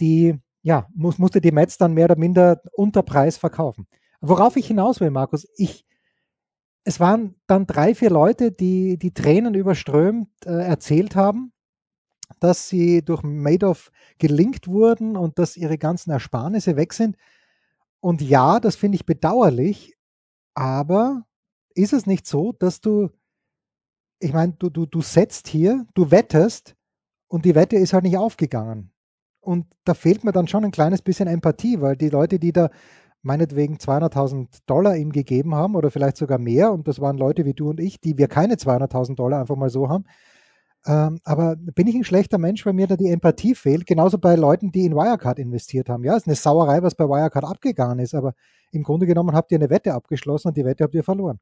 die, 0.00 0.38
ja, 0.62 0.86
muss, 0.94 1.18
musste 1.18 1.40
die 1.40 1.52
Mets 1.52 1.78
dann 1.78 1.94
mehr 1.94 2.04
oder 2.04 2.18
minder 2.18 2.60
unter 2.72 3.02
Preis 3.02 3.38
verkaufen. 3.38 3.86
Worauf 4.20 4.56
ich 4.56 4.66
hinaus 4.66 5.00
will, 5.00 5.10
Markus, 5.10 5.48
ich 5.56 5.84
es 6.86 7.00
waren 7.00 7.34
dann 7.48 7.66
drei, 7.66 7.96
vier 7.96 8.10
Leute, 8.10 8.52
die 8.52 8.96
die 8.96 9.12
Tränen 9.12 9.54
überströmt 9.54 10.28
äh, 10.46 10.52
erzählt 10.52 11.16
haben, 11.16 11.52
dass 12.38 12.68
sie 12.68 13.02
durch 13.02 13.24
Madoff 13.24 13.90
gelingt 14.18 14.68
wurden 14.68 15.16
und 15.16 15.40
dass 15.40 15.56
ihre 15.56 15.78
ganzen 15.78 16.12
Ersparnisse 16.12 16.76
weg 16.76 16.92
sind. 16.92 17.16
Und 17.98 18.22
ja, 18.22 18.60
das 18.60 18.76
finde 18.76 18.94
ich 18.94 19.04
bedauerlich, 19.04 19.96
aber 20.54 21.24
ist 21.74 21.92
es 21.92 22.06
nicht 22.06 22.24
so, 22.24 22.52
dass 22.52 22.80
du, 22.80 23.10
ich 24.20 24.32
meine, 24.32 24.52
du, 24.52 24.70
du, 24.70 24.86
du 24.86 25.00
setzt 25.00 25.48
hier, 25.48 25.86
du 25.94 26.12
wettest 26.12 26.76
und 27.26 27.44
die 27.44 27.56
Wette 27.56 27.74
ist 27.74 27.94
halt 27.94 28.04
nicht 28.04 28.16
aufgegangen. 28.16 28.92
Und 29.40 29.66
da 29.82 29.94
fehlt 29.94 30.22
mir 30.22 30.32
dann 30.32 30.46
schon 30.46 30.64
ein 30.64 30.70
kleines 30.70 31.02
bisschen 31.02 31.26
Empathie, 31.26 31.80
weil 31.80 31.96
die 31.96 32.10
Leute, 32.10 32.38
die 32.38 32.52
da 32.52 32.70
meinetwegen 33.26 33.76
200.000 33.76 34.46
Dollar 34.66 34.96
ihm 34.96 35.10
gegeben 35.10 35.54
haben 35.54 35.74
oder 35.74 35.90
vielleicht 35.90 36.16
sogar 36.16 36.38
mehr. 36.38 36.72
Und 36.72 36.86
das 36.86 37.00
waren 37.00 37.18
Leute 37.18 37.44
wie 37.44 37.54
du 37.54 37.68
und 37.68 37.80
ich, 37.80 38.00
die 38.00 38.16
wir 38.16 38.28
keine 38.28 38.54
200.000 38.54 39.16
Dollar 39.16 39.40
einfach 39.40 39.56
mal 39.56 39.68
so 39.68 39.88
haben. 39.88 40.04
Ähm, 40.86 41.20
aber 41.24 41.56
bin 41.56 41.88
ich 41.88 41.96
ein 41.96 42.04
schlechter 42.04 42.38
Mensch, 42.38 42.64
weil 42.64 42.72
mir 42.72 42.86
da 42.86 42.96
die 42.96 43.10
Empathie 43.10 43.56
fehlt? 43.56 43.86
Genauso 43.86 44.18
bei 44.18 44.36
Leuten, 44.36 44.70
die 44.70 44.84
in 44.84 44.94
Wirecard 44.94 45.40
investiert 45.40 45.88
haben. 45.88 46.04
Ja, 46.04 46.16
ist 46.16 46.28
eine 46.28 46.36
Sauerei, 46.36 46.82
was 46.82 46.94
bei 46.94 47.04
Wirecard 47.04 47.44
abgegangen 47.44 47.98
ist. 47.98 48.14
Aber 48.14 48.34
im 48.70 48.84
Grunde 48.84 49.06
genommen 49.06 49.34
habt 49.34 49.50
ihr 49.50 49.58
eine 49.58 49.70
Wette 49.70 49.92
abgeschlossen 49.92 50.48
und 50.48 50.56
die 50.56 50.64
Wette 50.64 50.84
habt 50.84 50.94
ihr 50.94 51.02
verloren. 51.02 51.40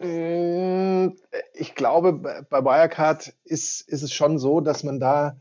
Mm, 0.00 1.14
ich 1.54 1.76
glaube, 1.76 2.44
bei 2.50 2.64
Wirecard 2.64 3.32
ist, 3.44 3.82
ist 3.82 4.02
es 4.02 4.12
schon 4.12 4.38
so, 4.38 4.60
dass 4.60 4.82
man 4.82 4.98
da 4.98 5.36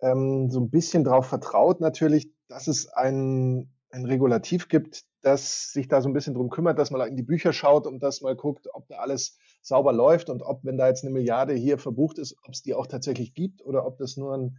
ähm, 0.00 0.48
so 0.50 0.60
ein 0.60 0.70
bisschen 0.70 1.04
darauf 1.04 1.26
vertraut, 1.26 1.80
natürlich, 1.80 2.30
dass 2.48 2.66
es 2.66 2.88
ein, 2.88 3.68
ein 3.90 4.04
Regulativ 4.04 4.68
gibt, 4.68 5.04
das 5.22 5.72
sich 5.72 5.88
da 5.88 6.00
so 6.00 6.08
ein 6.08 6.12
bisschen 6.12 6.34
drum 6.34 6.50
kümmert, 6.50 6.78
dass 6.78 6.90
man 6.90 7.06
in 7.08 7.16
die 7.16 7.22
Bücher 7.22 7.52
schaut 7.52 7.86
und 7.86 8.02
dass 8.02 8.20
mal 8.20 8.36
guckt, 8.36 8.68
ob 8.72 8.86
da 8.88 8.96
alles 8.96 9.38
sauber 9.62 9.92
läuft 9.92 10.30
und 10.30 10.42
ob, 10.42 10.64
wenn 10.64 10.78
da 10.78 10.88
jetzt 10.88 11.04
eine 11.04 11.12
Milliarde 11.12 11.54
hier 11.54 11.78
verbucht 11.78 12.18
ist, 12.18 12.36
ob 12.44 12.54
es 12.54 12.62
die 12.62 12.74
auch 12.74 12.86
tatsächlich 12.86 13.34
gibt 13.34 13.62
oder 13.64 13.86
ob 13.86 13.98
das 13.98 14.16
nur 14.16 14.34
ein 14.36 14.58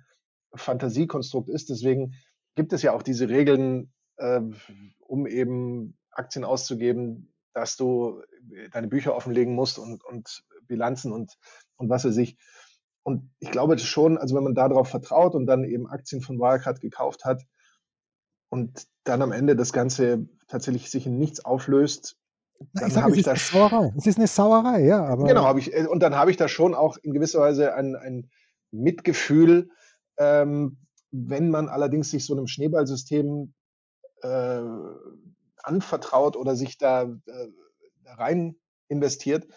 Fantasiekonstrukt 0.54 1.50
ist. 1.50 1.70
Deswegen 1.70 2.14
gibt 2.56 2.74
es 2.74 2.82
ja 2.82 2.94
auch 2.94 3.02
diese 3.02 3.30
Regeln, 3.30 3.92
äh, 4.18 4.42
um 5.00 5.26
eben 5.26 5.98
Aktien 6.12 6.46
auszugeben, 6.46 7.34
dass 7.54 7.78
du 7.78 8.22
deine 8.72 8.88
Bücher 8.88 9.16
offenlegen 9.16 9.56
musst 9.56 9.80
und, 9.80 10.04
und 10.04 10.44
Bilanzen 10.68 11.12
und, 11.12 11.38
und 11.78 11.90
was 11.90 12.06
er 12.06 12.12
sich. 12.12 12.38
Und 13.04 13.32
ich 13.40 13.50
glaube 13.52 13.78
schon, 13.80 14.18
also 14.18 14.36
wenn 14.36 14.44
man 14.44 14.56
darauf 14.56 14.90
vertraut 14.90 15.36
und 15.36 15.48
dann 15.48 15.64
eben 15.64 15.88
Aktien 15.88 16.22
von 16.22 16.38
Wirecard 16.38 16.82
gekauft 16.82 17.26
hat, 17.26 17.44
und 18.52 18.86
dann 19.06 19.22
am 19.22 19.32
Ende 19.32 19.56
das 19.56 19.74
Ganze 19.74 20.28
tatsächlich 20.48 20.92
sich 20.92 21.08
in 21.08 21.18
nichts 21.18 21.44
auflöst, 21.44 22.18
dann 22.74 22.90
ich 22.90 22.94
sage, 22.94 23.12
es, 23.14 23.18
ist 23.18 23.28
eine 23.28 23.40
Sauerei. 23.40 23.94
es 23.98 24.06
ist 24.06 24.18
eine 24.18 24.28
Sauerei, 24.28 24.86
ja. 24.86 25.04
Aber 25.04 25.26
genau, 25.26 25.46
habe 25.46 25.60
ich, 25.60 25.74
äh, 25.74 25.88
und 25.88 26.04
dann 26.04 26.16
habe 26.16 26.30
ich 26.30 26.38
da 26.38 26.48
schon 26.48 26.76
auch 26.76 26.98
in 26.98 27.14
gewisser 27.14 27.40
Weise 27.40 27.74
ein, 27.74 27.96
ein 27.96 28.30
Mitgefühl, 28.70 29.70
ähm, 30.18 30.78
wenn 31.10 31.50
man 31.50 31.70
allerdings 31.70 32.12
sich 32.12 32.26
so 32.26 32.34
einem 32.34 32.46
Schneeballsystem 32.46 33.54
äh, 34.22 34.62
anvertraut 35.64 36.36
oder 36.36 36.56
sich 36.56 36.78
da, 36.78 37.04
äh, 37.04 37.48
da 38.04 38.14
rein 38.16 38.58
investiert, 38.90 39.48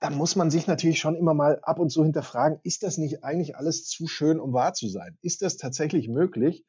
dann 0.00 0.14
muss 0.14 0.36
man 0.36 0.50
sich 0.50 0.66
natürlich 0.66 0.98
schon 0.98 1.16
immer 1.16 1.34
mal 1.34 1.60
ab 1.62 1.78
und 1.78 1.90
zu 1.90 2.04
hinterfragen, 2.04 2.60
ist 2.62 2.82
das 2.82 2.98
nicht 2.98 3.24
eigentlich 3.24 3.56
alles 3.56 3.86
zu 3.86 4.06
schön, 4.06 4.38
um 4.38 4.52
wahr 4.52 4.74
zu 4.74 4.88
sein? 4.88 5.16
Ist 5.22 5.42
das 5.42 5.56
tatsächlich 5.56 6.08
möglich? 6.08 6.64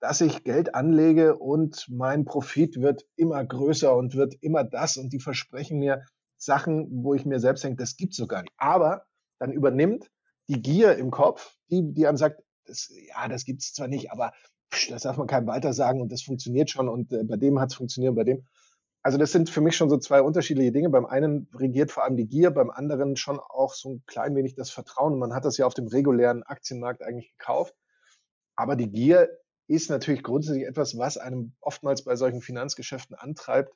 Dass 0.00 0.20
ich 0.20 0.44
Geld 0.44 0.74
anlege 0.74 1.36
und 1.36 1.86
mein 1.88 2.24
Profit 2.24 2.80
wird 2.80 3.04
immer 3.16 3.44
größer 3.44 3.94
und 3.96 4.14
wird 4.14 4.34
immer 4.40 4.64
das 4.64 4.96
und 4.96 5.12
die 5.12 5.20
versprechen 5.20 5.78
mir 5.78 6.04
Sachen, 6.36 6.86
wo 7.02 7.14
ich 7.14 7.26
mir 7.26 7.40
selbst 7.40 7.64
denke, 7.64 7.82
das 7.82 7.96
gibt's 7.96 8.16
so 8.16 8.26
gar 8.26 8.42
nicht. 8.42 8.54
Aber 8.58 9.04
dann 9.38 9.52
übernimmt 9.52 10.10
die 10.48 10.62
Gier 10.62 10.96
im 10.96 11.10
Kopf, 11.10 11.56
die, 11.70 11.92
die 11.92 12.06
einem 12.06 12.16
sagt, 12.16 12.42
das, 12.64 12.92
ja, 13.08 13.28
das 13.28 13.44
gibt's 13.44 13.74
zwar 13.74 13.88
nicht, 13.88 14.12
aber 14.12 14.32
psch, 14.70 14.90
das 14.90 15.02
darf 15.02 15.16
man 15.16 15.26
keinem 15.26 15.46
weiter 15.46 15.72
sagen 15.72 16.00
und 16.00 16.12
das 16.12 16.22
funktioniert 16.22 16.70
schon 16.70 16.88
und 16.88 17.12
äh, 17.12 17.24
bei 17.24 17.36
dem 17.36 17.58
hat's 17.58 17.74
funktioniert, 17.74 18.14
bei 18.14 18.24
dem. 18.24 18.46
Also 19.02 19.16
das 19.16 19.32
sind 19.32 19.48
für 19.48 19.60
mich 19.60 19.76
schon 19.76 19.88
so 19.88 19.96
zwei 19.96 20.22
unterschiedliche 20.22 20.72
Dinge. 20.72 20.90
Beim 20.90 21.06
einen 21.06 21.48
regiert 21.54 21.92
vor 21.92 22.04
allem 22.04 22.16
die 22.16 22.26
Gier, 22.26 22.50
beim 22.50 22.70
anderen 22.70 23.16
schon 23.16 23.38
auch 23.38 23.72
so 23.72 23.90
ein 23.90 24.02
klein 24.06 24.34
wenig 24.34 24.54
das 24.54 24.70
Vertrauen. 24.70 25.18
Man 25.18 25.32
hat 25.34 25.44
das 25.44 25.56
ja 25.56 25.66
auf 25.66 25.74
dem 25.74 25.86
regulären 25.86 26.42
Aktienmarkt 26.42 27.02
eigentlich 27.02 27.30
gekauft. 27.38 27.74
Aber 28.56 28.74
die 28.74 28.90
Gier 28.90 29.28
ist 29.68 29.90
natürlich 29.90 30.22
grundsätzlich 30.22 30.66
etwas, 30.66 30.98
was 30.98 31.18
einem 31.18 31.52
oftmals 31.60 32.02
bei 32.02 32.16
solchen 32.16 32.40
Finanzgeschäften 32.40 33.14
antreibt. 33.14 33.72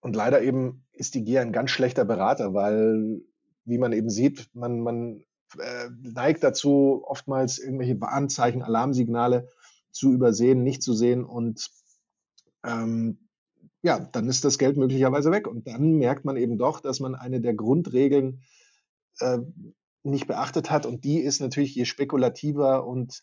Und 0.00 0.16
leider 0.16 0.42
eben 0.42 0.86
ist 0.92 1.14
die 1.14 1.24
Gier 1.24 1.40
ein 1.40 1.52
ganz 1.52 1.70
schlechter 1.70 2.04
Berater, 2.04 2.54
weil, 2.54 3.20
wie 3.64 3.78
man 3.78 3.92
eben 3.92 4.10
sieht, 4.10 4.48
man, 4.54 4.80
man 4.80 5.24
äh, 5.58 5.88
neigt 6.02 6.44
dazu, 6.44 7.02
oftmals 7.04 7.58
irgendwelche 7.58 8.00
Warnzeichen, 8.00 8.62
Alarmsignale 8.62 9.50
zu 9.90 10.12
übersehen, 10.12 10.62
nicht 10.62 10.82
zu 10.82 10.94
sehen 10.94 11.24
und 11.24 11.70
ähm, 12.64 13.18
ja, 13.82 13.98
dann 13.98 14.28
ist 14.28 14.44
das 14.44 14.58
Geld 14.58 14.78
möglicherweise 14.78 15.30
weg. 15.30 15.46
Und 15.46 15.66
dann 15.68 15.98
merkt 15.98 16.24
man 16.24 16.38
eben 16.38 16.56
doch, 16.56 16.80
dass 16.80 17.00
man 17.00 17.14
eine 17.14 17.42
der 17.42 17.52
Grundregeln 17.52 18.42
äh, 19.20 19.38
nicht 20.02 20.26
beachtet 20.26 20.70
hat. 20.70 20.86
Und 20.86 21.04
die 21.04 21.20
ist 21.20 21.40
natürlich, 21.40 21.74
je 21.74 21.84
spekulativer 21.84 22.86
und 22.86 23.20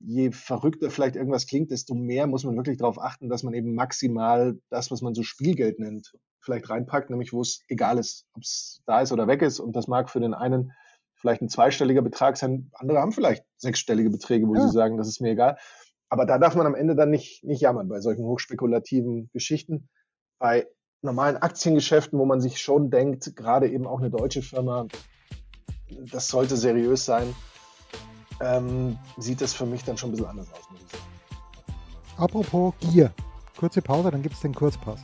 je 0.00 0.32
verrückter 0.32 0.90
vielleicht 0.90 1.16
irgendwas 1.16 1.46
klingt, 1.46 1.70
desto 1.70 1.94
mehr 1.94 2.26
muss 2.26 2.44
man 2.44 2.56
wirklich 2.56 2.78
darauf 2.78 3.00
achten, 3.00 3.28
dass 3.28 3.42
man 3.42 3.54
eben 3.54 3.74
maximal 3.74 4.58
das, 4.70 4.90
was 4.90 5.02
man 5.02 5.14
so 5.14 5.22
Spielgeld 5.22 5.78
nennt, 5.78 6.12
vielleicht 6.40 6.68
reinpackt, 6.68 7.10
nämlich 7.10 7.32
wo 7.32 7.40
es 7.40 7.62
egal 7.68 7.98
ist, 7.98 8.26
ob 8.34 8.42
es 8.42 8.82
da 8.86 9.00
ist 9.00 9.12
oder 9.12 9.26
weg 9.26 9.42
ist. 9.42 9.60
Und 9.60 9.74
das 9.74 9.88
mag 9.88 10.10
für 10.10 10.20
den 10.20 10.34
einen 10.34 10.72
vielleicht 11.14 11.40
ein 11.40 11.48
zweistelliger 11.48 12.02
Betrag 12.02 12.36
sein, 12.36 12.70
andere 12.74 13.00
haben 13.00 13.12
vielleicht 13.12 13.44
sechsstellige 13.56 14.10
Beträge, 14.10 14.46
wo 14.46 14.54
ja. 14.54 14.66
sie 14.66 14.72
sagen, 14.72 14.98
das 14.98 15.08
ist 15.08 15.20
mir 15.20 15.30
egal. 15.30 15.56
Aber 16.10 16.26
da 16.26 16.38
darf 16.38 16.54
man 16.54 16.66
am 16.66 16.74
Ende 16.74 16.94
dann 16.94 17.10
nicht, 17.10 17.42
nicht 17.44 17.62
jammern 17.62 17.88
bei 17.88 18.00
solchen 18.00 18.24
hochspekulativen 18.24 19.30
Geschichten. 19.32 19.88
Bei 20.38 20.66
normalen 21.00 21.38
Aktiengeschäften, 21.38 22.18
wo 22.18 22.26
man 22.26 22.40
sich 22.40 22.60
schon 22.60 22.90
denkt, 22.90 23.34
gerade 23.36 23.70
eben 23.70 23.86
auch 23.86 24.00
eine 24.00 24.10
deutsche 24.10 24.42
Firma, 24.42 24.86
das 26.12 26.28
sollte 26.28 26.56
seriös 26.56 27.04
sein, 27.04 27.34
ähm, 28.40 28.98
sieht 29.16 29.40
das 29.40 29.52
für 29.52 29.66
mich 29.66 29.84
dann 29.84 29.96
schon 29.96 30.10
ein 30.10 30.12
bisschen 30.12 30.28
anders 30.28 30.52
aus, 30.52 30.70
muss 30.70 30.80
ich 30.82 30.90
sagen. 30.90 31.04
Apropos 32.16 32.74
Gier. 32.80 33.12
Kurze 33.56 33.82
Pause, 33.82 34.10
dann 34.10 34.22
gibt 34.22 34.34
es 34.34 34.40
den 34.40 34.54
Kurzpass. 34.54 35.00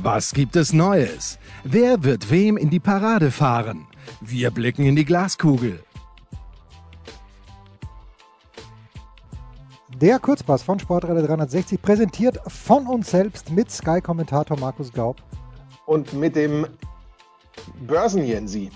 Was 0.00 0.32
gibt 0.32 0.54
es 0.56 0.72
Neues? 0.72 1.38
Wer 1.64 2.04
wird 2.04 2.30
wem 2.30 2.56
in 2.56 2.70
die 2.70 2.80
Parade 2.80 3.30
fahren? 3.30 3.86
Wir 4.20 4.50
blicken 4.50 4.84
in 4.84 4.94
die 4.94 5.04
Glaskugel. 5.04 5.82
Der 10.00 10.20
Kurzpass 10.20 10.62
von 10.62 10.78
Sportradar 10.78 11.24
360 11.24 11.82
präsentiert 11.82 12.38
von 12.46 12.86
uns 12.86 13.10
selbst 13.10 13.50
mit 13.50 13.68
Sky-Kommentator 13.70 14.56
Markus 14.60 14.92
Gaub. 14.92 15.16
Und 15.86 16.12
mit 16.12 16.36
dem 16.36 16.68
Börsenjensi. 17.80 18.70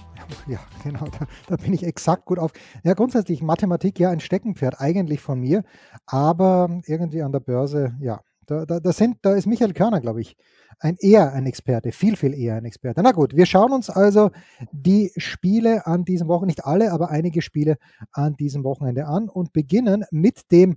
Ja, 0.47 0.59
genau, 0.83 1.07
da, 1.07 1.27
da, 1.49 1.57
bin 1.57 1.73
ich 1.73 1.85
exakt 1.85 2.25
gut 2.25 2.38
auf. 2.38 2.53
Ja, 2.85 2.95
grundsätzlich 2.95 3.42
Mathematik 3.42 3.99
ja 3.99 4.11
ein 4.11 4.21
Steckenpferd 4.21 4.81
eigentlich 4.81 5.21
von 5.21 5.40
mir, 5.40 5.64
aber 6.07 6.81
irgendwie 6.87 7.23
an 7.23 7.33
der 7.33 7.40
Börse, 7.40 7.95
ja, 8.01 8.21
da, 8.47 8.66
da, 8.66 8.81
da, 8.81 8.92
sind, 8.92 9.18
da 9.23 9.35
ist 9.35 9.47
Michael 9.47 9.73
Körner, 9.73 10.01
glaube 10.01 10.21
ich, 10.21 10.37
ein 10.81 10.97
eher 10.99 11.33
ein 11.33 11.47
Experte, 11.47 11.92
viel, 11.92 12.16
viel 12.16 12.35
eher 12.35 12.57
ein 12.57 12.64
Experte. 12.64 13.03
Na 13.03 13.12
gut, 13.12 13.37
wir 13.37 13.47
schauen 13.47 13.73
uns 13.73 13.88
also 13.88 14.31
die 14.73 15.12
Spiele 15.16 15.87
an 15.87 16.05
diesem 16.05 16.29
Wochenende, 16.29 16.53
nicht 16.53 16.64
alle, 16.64 16.92
aber 16.92 17.11
einige 17.11 17.40
Spiele 17.40 17.79
an 18.11 18.37
diesem 18.37 18.64
Wochenende 18.64 19.07
an 19.07 19.29
und 19.29 19.53
beginnen 19.53 20.05
mit 20.11 20.51
dem 20.51 20.77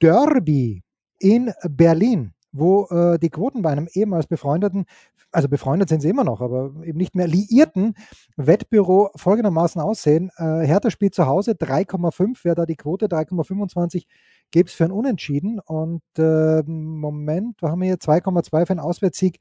Derby 0.00 0.82
in 1.18 1.52
Berlin 1.68 2.32
wo 2.56 2.86
äh, 2.86 3.18
die 3.18 3.30
Quoten 3.30 3.62
bei 3.62 3.70
einem 3.70 3.88
ehemals 3.92 4.26
befreundeten, 4.26 4.86
also 5.32 5.48
befreundet 5.48 5.88
sind 5.88 6.00
sie 6.00 6.08
immer 6.08 6.24
noch, 6.24 6.40
aber 6.40 6.72
eben 6.84 6.98
nicht 6.98 7.14
mehr 7.14 7.26
liierten 7.26 7.94
Wettbüro 8.36 9.10
folgendermaßen 9.16 9.80
aussehen. 9.80 10.30
Äh, 10.36 10.66
Hertha 10.66 10.90
spielt 10.90 11.14
zu 11.14 11.26
Hause 11.26 11.52
3,5, 11.52 12.44
wäre 12.44 12.54
da 12.54 12.66
die 12.66 12.76
Quote 12.76 13.06
3,25 13.06 14.04
gäbe 14.50 14.68
es 14.68 14.74
für 14.74 14.84
ein 14.84 14.92
Unentschieden. 14.92 15.60
Und 15.60 16.02
äh, 16.18 16.62
Moment, 16.62 17.60
wir 17.62 17.70
haben 17.70 17.82
hier 17.82 17.96
2,2 17.96 18.66
für 18.66 18.70
einen 18.70 18.80
Auswärtssieg 18.80 19.40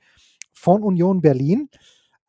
von 0.54 0.84
Union 0.84 1.22
Berlin. 1.22 1.70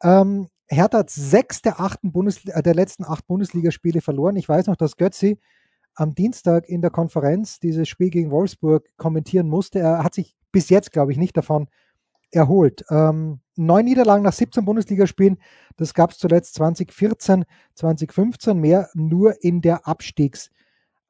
Ähm, 0.03 0.49
Hertha 0.68 0.99
hat 0.99 1.11
sechs 1.11 1.62
der, 1.62 1.81
achten 1.81 2.12
Bundes 2.12 2.44
äh, 2.46 2.62
der 2.62 2.75
letzten 2.75 3.05
acht 3.05 3.27
Bundesligaspiele 3.27 4.01
verloren. 4.01 4.37
Ich 4.37 4.49
weiß 4.49 4.66
noch, 4.66 4.77
dass 4.77 4.96
Götzi 4.96 5.38
am 5.96 6.14
Dienstag 6.14 6.68
in 6.68 6.82
der 6.82 6.90
Konferenz 6.90 7.59
dieses 7.59 7.88
Spiel 7.88 8.11
gegen 8.11 8.30
Wolfsburg 8.30 8.87
kommentieren 8.96 9.48
musste. 9.48 9.80
Er 9.80 10.04
hat 10.04 10.14
sich 10.14 10.37
bis 10.52 10.68
jetzt, 10.68 10.92
glaube 10.92 11.11
ich, 11.11 11.18
nicht 11.18 11.37
davon 11.37 11.68
erholt. 12.30 12.85
Ähm, 12.90 13.40
neun 13.56 13.85
Niederlagen 13.85 14.22
nach 14.22 14.32
17 14.32 14.64
Bundesligaspielen, 14.64 15.38
das 15.76 15.94
gab 15.94 16.11
es 16.11 16.18
zuletzt 16.18 16.54
2014, 16.54 17.44
2015, 17.74 18.59
mehr 18.59 18.88
nur 18.94 19.42
in 19.42 19.62
der 19.62 19.87
Abstiegs, 19.88 20.50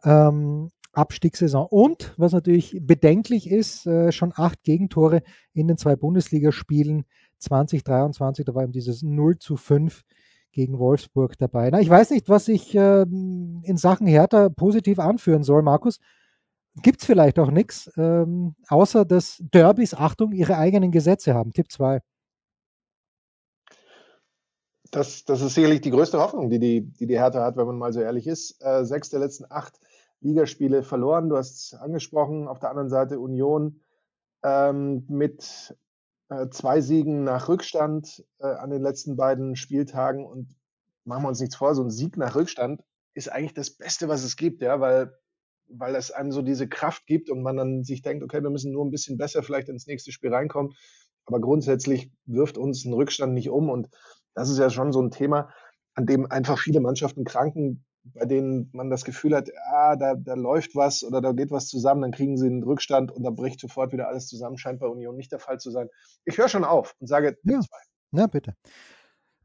ähm, 0.05 0.71
Abstiegssaison. 0.93 1.67
Und 1.69 2.15
was 2.17 2.33
natürlich 2.33 2.79
bedenklich 2.81 3.51
ist, 3.51 3.87
äh, 3.87 4.13
schon 4.13 4.33
acht 4.35 4.63
Gegentore 4.63 5.23
in 5.53 5.69
den 5.69 5.77
zwei 5.77 5.97
Bundesligaspielen 5.97 7.05
2023. 7.39 8.45
Da 8.45 8.55
war 8.55 8.63
eben 8.63 8.73
dieses 8.73 9.03
0 9.03 9.39
zu 9.39 9.57
5 9.57 10.05
gegen 10.57 10.79
Wolfsburg 10.79 11.37
dabei. 11.37 11.69
Na, 11.71 11.81
ich 11.81 11.91
weiß 11.91 12.11
nicht, 12.11 12.31
was 12.31 12.49
ich 12.49 12.75
äh, 12.75 13.03
in 13.03 13.77
Sachen 13.77 14.07
Hertha 14.07 14.49
positiv 14.49 14.99
anführen 14.99 15.45
soll, 15.45 15.63
Markus. 15.63 16.01
Gibt 16.83 17.01
es 17.01 17.07
vielleicht 17.07 17.39
auch 17.39 17.51
nichts, 17.51 17.91
ähm, 17.99 18.55
außer 18.69 19.05
dass 19.05 19.37
Derbys, 19.53 19.93
Achtung, 19.93 20.33
ihre 20.33 20.57
eigenen 20.57 20.91
Gesetze 20.91 21.35
haben. 21.35 21.53
Tipp 21.53 21.71
2. 21.71 22.01
Das, 24.91 25.25
das 25.25 25.43
ist 25.43 25.55
sicherlich 25.55 25.83
die 25.83 25.91
größte 25.91 26.19
Hoffnung, 26.19 26.49
die 26.49 26.59
die, 26.59 26.81
die, 26.81 27.07
die 27.07 27.19
Hertha 27.19 27.45
hat, 27.45 27.59
wenn 27.59 27.67
man 27.67 27.77
mal 27.77 27.93
so 27.93 28.01
ehrlich 28.01 28.27
ist. 28.27 28.57
Äh, 28.65 28.85
sechs 28.85 29.11
der 29.11 29.21
letzten 29.21 29.45
acht 29.51 29.79
Ligaspiele 30.21 30.83
verloren. 30.83 31.29
Du 31.29 31.37
hast 31.37 31.73
es 31.73 31.75
angesprochen. 31.79 32.49
Auf 32.49 32.61
der 32.61 32.71
anderen 32.71 32.89
Seite 32.89 33.21
Union 33.21 33.81
ähm, 34.43 35.05
mit 35.09 35.77
zwei 36.51 36.81
Siegen 36.81 37.25
nach 37.25 37.49
Rückstand 37.49 38.25
äh, 38.39 38.47
an 38.47 38.71
den 38.71 38.83
letzten 38.83 39.17
beiden 39.17 39.57
Spieltagen. 39.57 40.27
Und 40.27 40.55
machen 41.05 41.23
wir 41.25 41.29
uns 41.29 41.41
nichts 41.41 41.57
vor, 41.57 41.75
so 41.75 41.83
ein 41.83 41.91
Sieg 41.91 42.17
nach 42.17 42.35
Rückstand 42.35 42.83
ist 43.15 43.33
eigentlich 43.33 43.55
das 43.55 43.71
Beste, 43.71 44.09
was 44.09 44.25
es 44.25 44.37
gibt, 44.37 44.61
ja, 44.61 44.79
weil, 44.81 45.17
weil 45.69 45.95
es 45.95 46.11
einem 46.11 46.33
so 46.33 46.43
diese 46.43 46.69
Kraft 46.69 47.07
gibt 47.07 47.31
und 47.31 47.43
man 47.43 47.57
dann 47.57 47.83
sich 47.83 48.03
denkt, 48.03 48.23
okay, 48.23 48.43
wir 48.43 48.51
müssen 48.51 48.73
nur 48.73 48.85
ein 48.85 48.91
bisschen 48.91 49.17
besser 49.17 49.43
vielleicht 49.43 49.69
ins 49.69 49.87
nächste 49.87 50.13
Spiel 50.13 50.35
reinkommen. 50.35 50.75
Aber 51.25 51.41
grundsätzlich 51.41 52.13
wirft 52.27 52.59
uns 52.59 52.85
ein 52.85 52.93
Rückstand 52.93 53.33
nicht 53.33 53.49
um. 53.49 53.71
Und 53.71 53.89
das 54.35 54.51
ist 54.51 54.59
ja 54.59 54.71
schon 54.71 54.93
so 54.93 55.01
ein 55.01 55.11
Thema, 55.11 55.49
an 55.95 56.07
dem 56.07 56.31
einfach 56.31 56.59
viele 56.59 56.81
Mannschaften 56.81 57.25
kranken, 57.25 57.85
bei 58.15 58.25
denen 58.25 58.71
man 58.73 58.91
das 58.91 59.05
Gefühl 59.05 59.35
hat, 59.35 59.51
ah, 59.73 59.97
da, 59.97 60.15
da 60.15 60.35
läuft 60.35 60.75
was 60.75 61.03
oder 61.05 61.21
da 61.21 61.33
geht 61.33 61.51
was 61.51 61.69
zusammen, 61.69 62.03
dann 62.03 62.13
kriegen 62.13 62.37
sie 62.37 62.47
einen 62.47 62.63
Rückstand 62.63 63.11
und 63.11 63.23
dann 63.23 63.37
bricht 63.37 63.61
sofort 63.61 63.93
wieder 63.93 64.09
alles 64.09 64.27
zusammen. 64.29 64.59
Scheint 64.59 64.81
bei 64.81 64.87
Union 64.87 65.17
nicht 65.17 65.33
der 65.33 65.39
Fall 65.39 65.59
zu 65.59 65.71
sein. 65.71 65.89
Ich 66.25 66.39
höre 66.39 66.49
schon 66.49 66.65
auf 66.65 66.95
und 67.01 67.07
sage 67.07 67.37
ja. 67.45 67.61
zwei. 67.61 67.79
Ja, 68.13 68.27
bitte. 68.27 68.55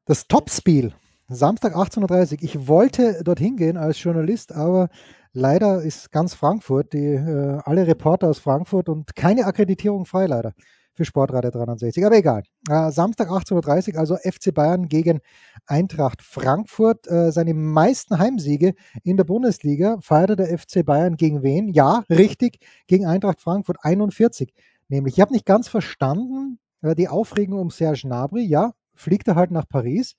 Das 0.06 0.28
Topspiel, 0.28 0.94
Samstag 1.28 1.76
18.30 1.76 2.34
Uhr. 2.34 2.38
Ich 2.44 2.68
wollte 2.68 3.24
dorthin 3.24 3.56
gehen 3.56 3.78
als 3.78 4.02
Journalist, 4.02 4.52
aber 4.52 4.90
leider 5.34 5.82
ist 5.82 6.12
ganz 6.12 6.34
Frankfurt, 6.34 6.94
die, 6.94 7.14
äh, 7.14 7.60
alle 7.64 7.88
Reporter 7.88 8.30
aus 8.30 8.40
Frankfurt 8.40 8.90
und 8.90 9.16
keine 9.16 9.46
Akkreditierung 9.46 10.06
frei, 10.06 10.26
leider 10.26 10.54
für 11.02 11.06
Sportradio 11.06 11.50
360. 11.50 12.06
Aber 12.06 12.16
egal. 12.16 12.44
Äh, 12.70 12.92
Samstag 12.92 13.30
18.30 13.30 13.94
Uhr, 13.94 14.00
also 14.00 14.18
FC 14.18 14.54
Bayern 14.54 14.88
gegen 14.88 15.20
Eintracht 15.66 16.22
Frankfurt. 16.22 17.08
Äh, 17.08 17.32
seine 17.32 17.54
meisten 17.54 18.20
Heimsiege 18.20 18.76
in 19.04 19.18
der 19.18 19.24
Bundesliga 19.24 19.98
feierte 20.02 20.36
der 20.36 20.58
FC 20.58 20.86
Bayern 20.86 21.18
gegen 21.18 21.42
wen? 21.42 21.70
Ja, 21.70 22.04
richtig, 22.10 22.60
gegen 22.88 23.08
Eintracht 23.08 23.42
Frankfurt 23.42 23.78
41. 23.82 24.54
Nämlich, 24.90 25.16
ich 25.16 25.22
habe 25.22 25.34
nicht 25.34 25.46
ganz 25.46 25.68
verstanden, 25.68 26.60
äh, 26.82 26.94
die 26.94 27.08
Aufregung 27.08 27.60
um 27.60 27.72
Serge 27.72 28.02
Gnabry. 28.04 28.44
Ja, 28.44 28.74
fliegt 28.94 29.28
er 29.28 29.36
halt 29.36 29.50
nach 29.50 29.68
Paris. 29.68 30.16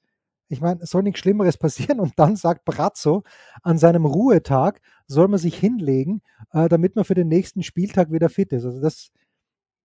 Ich 0.48 0.60
meine, 0.60 0.84
soll 0.84 1.04
nichts 1.04 1.20
Schlimmeres 1.20 1.58
passieren. 1.58 2.00
Und 2.00 2.14
dann 2.16 2.34
sagt 2.34 2.64
Brazzo, 2.64 3.22
an 3.62 3.78
seinem 3.78 4.04
Ruhetag 4.04 4.80
soll 5.06 5.28
man 5.28 5.38
sich 5.38 5.56
hinlegen, 5.56 6.22
äh, 6.52 6.68
damit 6.68 6.96
man 6.96 7.04
für 7.04 7.14
den 7.14 7.28
nächsten 7.28 7.62
Spieltag 7.62 8.10
wieder 8.10 8.28
fit 8.28 8.52
ist. 8.52 8.64
Also 8.64 8.80
das 8.80 9.12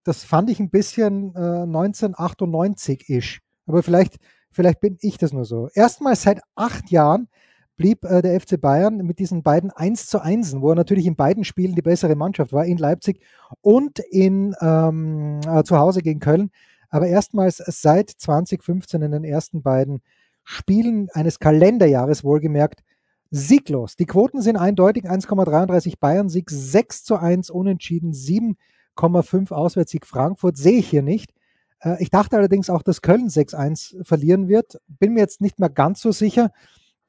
das 0.08 0.24
fand 0.24 0.50
ich 0.50 0.60
ein 0.60 0.70
bisschen 0.70 1.36
äh, 1.36 1.40
1998-isch. 1.40 3.42
Aber 3.66 3.84
vielleicht, 3.84 4.16
vielleicht 4.52 4.80
bin 4.80 4.98
ich 5.02 5.18
das 5.18 5.34
nur 5.34 5.44
so. 5.44 5.68
Erstmals 5.74 6.24
seit 6.24 6.40
acht 6.56 6.90
Jahren 6.92 7.28
blieb 7.76 8.06
äh, 8.06 8.22
der 8.22 8.40
FC 8.40 8.60
Bayern 8.60 8.98
mit 8.98 9.20
diesen 9.20 9.44
beiden 9.44 9.70
1 9.70 10.08
zu 10.08 10.22
1, 10.22 10.62
wo 10.62 10.70
er 10.70 10.76
natürlich 10.76 11.06
in 11.06 11.18
beiden 11.18 11.44
Spielen 11.44 11.76
die 11.76 11.82
bessere 11.82 12.16
Mannschaft 12.16 12.54
war, 12.54 12.66
in 12.66 12.78
Leipzig 12.78 13.22
und 13.60 14.00
in, 14.00 14.56
ähm, 14.62 15.42
äh, 15.46 15.64
zu 15.64 15.78
Hause 15.78 16.02
gegen 16.02 16.22
Köln. 16.22 16.52
Aber 16.90 17.08
erstmals 17.08 17.58
seit 17.58 18.10
2015 18.10 19.02
in 19.02 19.12
den 19.12 19.26
ersten 19.26 19.62
beiden 19.62 20.02
Spielen 20.46 21.10
eines 21.12 21.40
Kalenderjahres 21.40 22.24
wohlgemerkt 22.24 22.82
sieglos. 23.30 23.98
Die 23.98 24.06
Quoten 24.06 24.42
sind 24.42 24.56
eindeutig 24.56 25.04
1,33 25.04 25.96
Bayern 26.00 26.30
Sieg, 26.30 26.50
6 26.50 27.04
zu 27.04 27.18
1 27.18 27.50
unentschieden, 27.50 28.14
7 28.14 28.56
6,5 28.98 29.52
Auswärtssieg 29.52 30.06
Frankfurt 30.06 30.58
sehe 30.58 30.80
ich 30.80 30.90
hier 30.90 31.04
nicht. 31.04 31.34
Äh, 31.82 32.02
ich 32.02 32.10
dachte 32.10 32.38
allerdings 32.38 32.70
auch, 32.70 32.82
dass 32.82 33.02
Köln 33.02 33.28
6-1 33.28 34.04
verlieren 34.04 34.48
wird. 34.48 34.80
Bin 34.88 35.14
mir 35.14 35.20
jetzt 35.20 35.42
nicht 35.42 35.60
mehr 35.60 35.70
ganz 35.70 36.02
so 36.02 36.12
sicher. 36.12 36.52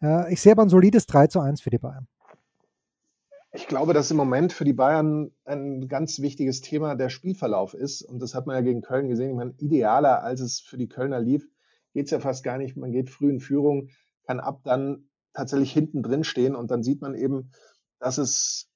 Äh, 0.03 0.33
ich 0.33 0.41
sehe 0.41 0.53
aber 0.53 0.63
ein 0.63 0.69
solides 0.69 1.07
3 1.07 1.29
zu 1.29 1.41
1 1.41 1.61
für 1.61 1.71
die 1.71 1.79
Bayern. 1.79 2.07
Ich 3.53 3.67
glaube, 3.67 3.95
dass 3.95 4.11
im 4.11 4.19
Moment 4.19 4.53
für 4.53 4.65
die 4.65 4.75
Bayern 4.75 5.31
ein 5.45 5.89
ganz 5.89 6.21
wichtiges 6.21 6.61
Thema 6.61 6.95
der 6.95 7.09
Spielverlauf 7.09 7.75
ist. 7.75 8.03
Und 8.03 8.21
das 8.21 8.35
hat 8.35 8.47
man 8.47 8.57
ja 8.57 8.63
gegen 8.63 8.83
Köln 8.83 9.09
gesehen. 9.09 9.31
Ich 9.31 9.37
meine, 9.37 9.55
idealer 9.59 10.23
als 10.23 10.41
es 10.41 10.61
für 10.61 10.77
die 10.77 10.89
Kölner 10.89 11.19
lief, 11.19 11.49
geht 11.95 12.05
es 12.05 12.11
ja 12.11 12.21
fast 12.21 12.45
gar 12.45 12.59
nicht. 12.59 12.77
Man 12.77 12.93
geht 12.93 13.09
früh 13.09 13.31
in 13.31 13.41
Führung, 13.41 13.89
kann 14.27 14.39
ab 14.39 14.61
dann 14.65 15.09
tatsächlich 15.33 15.73
hinten 15.73 16.03
drin 16.03 16.25
stehen 16.25 16.55
und 16.55 16.71
dann 16.71 16.83
sieht 16.83 17.01
man 17.01 17.15
eben, 17.15 17.51
dass 17.99 18.19
es 18.19 18.69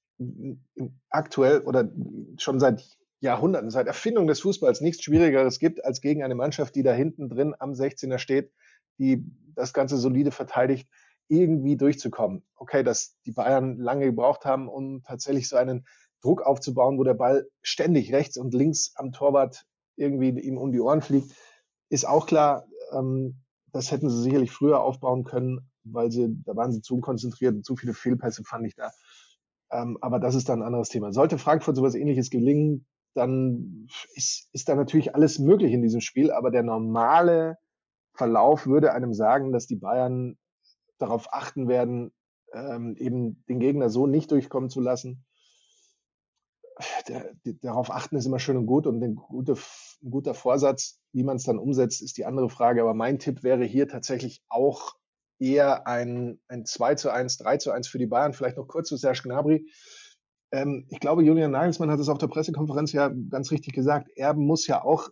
aktuell 1.11 1.61
oder 1.61 1.91
schon 2.39 2.61
seit 2.61 2.83
Jahrhunderten, 3.23 3.71
seit 3.71 3.87
Erfindung 3.87 4.27
des 4.27 4.41
Fußballs 4.41 4.81
nichts 4.81 5.05
Schwierigeres 5.05 5.61
gibt, 5.61 5.85
als 5.85 6.01
gegen 6.01 6.25
eine 6.25 6.35
Mannschaft, 6.35 6.75
die 6.75 6.83
da 6.83 6.93
hinten 6.93 7.29
drin 7.29 7.55
am 7.59 7.73
16er 7.73 8.19
steht, 8.19 8.53
die 8.99 9.25
das 9.55 9.73
Ganze 9.73 9.97
solide 9.97 10.33
verteidigt, 10.33 10.89
irgendwie 11.29 11.77
durchzukommen. 11.77 12.43
Okay, 12.57 12.83
dass 12.83 13.17
die 13.25 13.31
Bayern 13.33 13.79
lange 13.79 14.07
gebraucht 14.07 14.45
haben, 14.45 14.69
um 14.69 15.05
tatsächlich 15.05 15.49
so 15.49 15.57
einen 15.57 15.87
Druck 16.21 16.43
aufzubauen, 16.43 16.99
wo 16.99 17.05
der 17.05 17.15
Ball 17.15 17.49
ständig 17.63 18.13
rechts 18.13 18.37
und 18.37 18.55
links 18.55 18.93
am 18.97 19.13
Torwart 19.13 19.67
irgendwie 19.97 20.31
ihm 20.41 20.59
um 20.59 20.73
die 20.73 20.81
Ohren 20.81 21.01
fliegt, 21.01 21.33
ist 21.91 22.07
auch 22.07 22.27
klar. 22.27 22.67
Ähm, 22.93 23.37
das 23.73 23.93
hätten 23.93 24.11
sie 24.11 24.21
sicherlich 24.21 24.51
früher 24.51 24.81
aufbauen 24.81 25.23
können, 25.25 25.71
weil 25.85 26.11
sie, 26.11 26.37
da 26.45 26.57
waren 26.57 26.73
sie 26.73 26.83
zu 26.83 26.99
konzentriert 26.99 27.55
und 27.55 27.65
zu 27.65 27.77
viele 27.77 27.95
Fehlpässe 27.95 28.43
fand 28.45 28.67
ich 28.67 28.75
da. 28.75 28.91
Ähm, 29.71 29.97
aber 30.01 30.19
das 30.19 30.35
ist 30.35 30.49
dann 30.49 30.61
ein 30.61 30.67
anderes 30.67 30.89
Thema. 30.89 31.13
Sollte 31.13 31.39
Frankfurt 31.39 31.77
sowas 31.77 31.95
ähnliches 31.95 32.29
gelingen, 32.29 32.85
dann 33.15 33.87
ist, 34.15 34.49
ist 34.53 34.69
da 34.69 34.75
natürlich 34.75 35.15
alles 35.15 35.39
möglich 35.39 35.73
in 35.73 35.83
diesem 35.83 36.01
Spiel, 36.01 36.31
aber 36.31 36.51
der 36.51 36.63
normale 36.63 37.59
Verlauf 38.15 38.67
würde 38.67 38.93
einem 38.93 39.15
sagen, 39.15 39.53
dass 39.53 39.67
die 39.67 39.77
Bayern 39.77 40.39
darauf 40.99 41.33
achten 41.33 41.69
werden, 41.69 42.13
ähm, 42.53 42.97
eben 42.97 43.45
den 43.49 43.61
Gegner 43.61 43.91
so 43.91 44.07
nicht 44.07 44.31
durchkommen 44.31 44.71
zu 44.71 44.81
lassen. 44.81 45.25
der, 47.09 47.33
die, 47.45 47.59
darauf 47.61 47.91
achten 47.91 48.17
ist 48.17 48.27
immer 48.27 48.39
schön 48.39 48.57
und 48.57 48.67
gut 48.67 48.87
und 48.87 49.03
ein, 49.03 49.17
gute, 49.17 49.55
ein 50.03 50.11
guter 50.11 50.35
Vorsatz, 50.35 51.01
wie 51.13 51.25
man 51.25 51.37
es 51.37 51.45
dann 51.45 51.59
umsetzt, 51.59 52.03
ist 52.03 52.17
die 52.19 52.25
andere 52.25 52.51
Frage. 52.51 52.83
Aber 52.83 52.95
mein 52.95 53.19
Tipp 53.19 53.43
wäre 53.43 53.65
hier 53.65 53.89
tatsächlich 53.89 54.43
auch 54.49 54.95
eher 55.39 55.87
ein, 55.87 56.41
ein 56.49 56.65
2 56.65 56.95
zu 56.95 57.11
1, 57.11 57.39
3 57.39 57.57
zu 57.59 57.71
1 57.73 57.89
für 57.89 57.99
die 57.99 58.07
Bayern. 58.07 58.33
Vielleicht 58.33 58.57
noch 58.57 58.69
kurz 58.69 58.89
zu 58.89 58.97
Serge 58.97 59.23
Gnabry. 59.25 59.69
Ähm, 60.53 60.87
ich 60.89 61.01
glaube, 61.01 61.25
Julian 61.25 61.51
Nagelsmann 61.51 61.91
hat 61.91 62.01
es 62.01 62.09
auf 62.09 62.19
der 62.19 62.29
Pressekonferenz 62.29 62.93
ja 62.93 63.09
ganz 63.09 63.51
richtig 63.51 63.75
gesagt. 63.75 64.11
Er 64.15 64.35
muss 64.35 64.67
ja 64.67 64.85
auch 64.85 65.09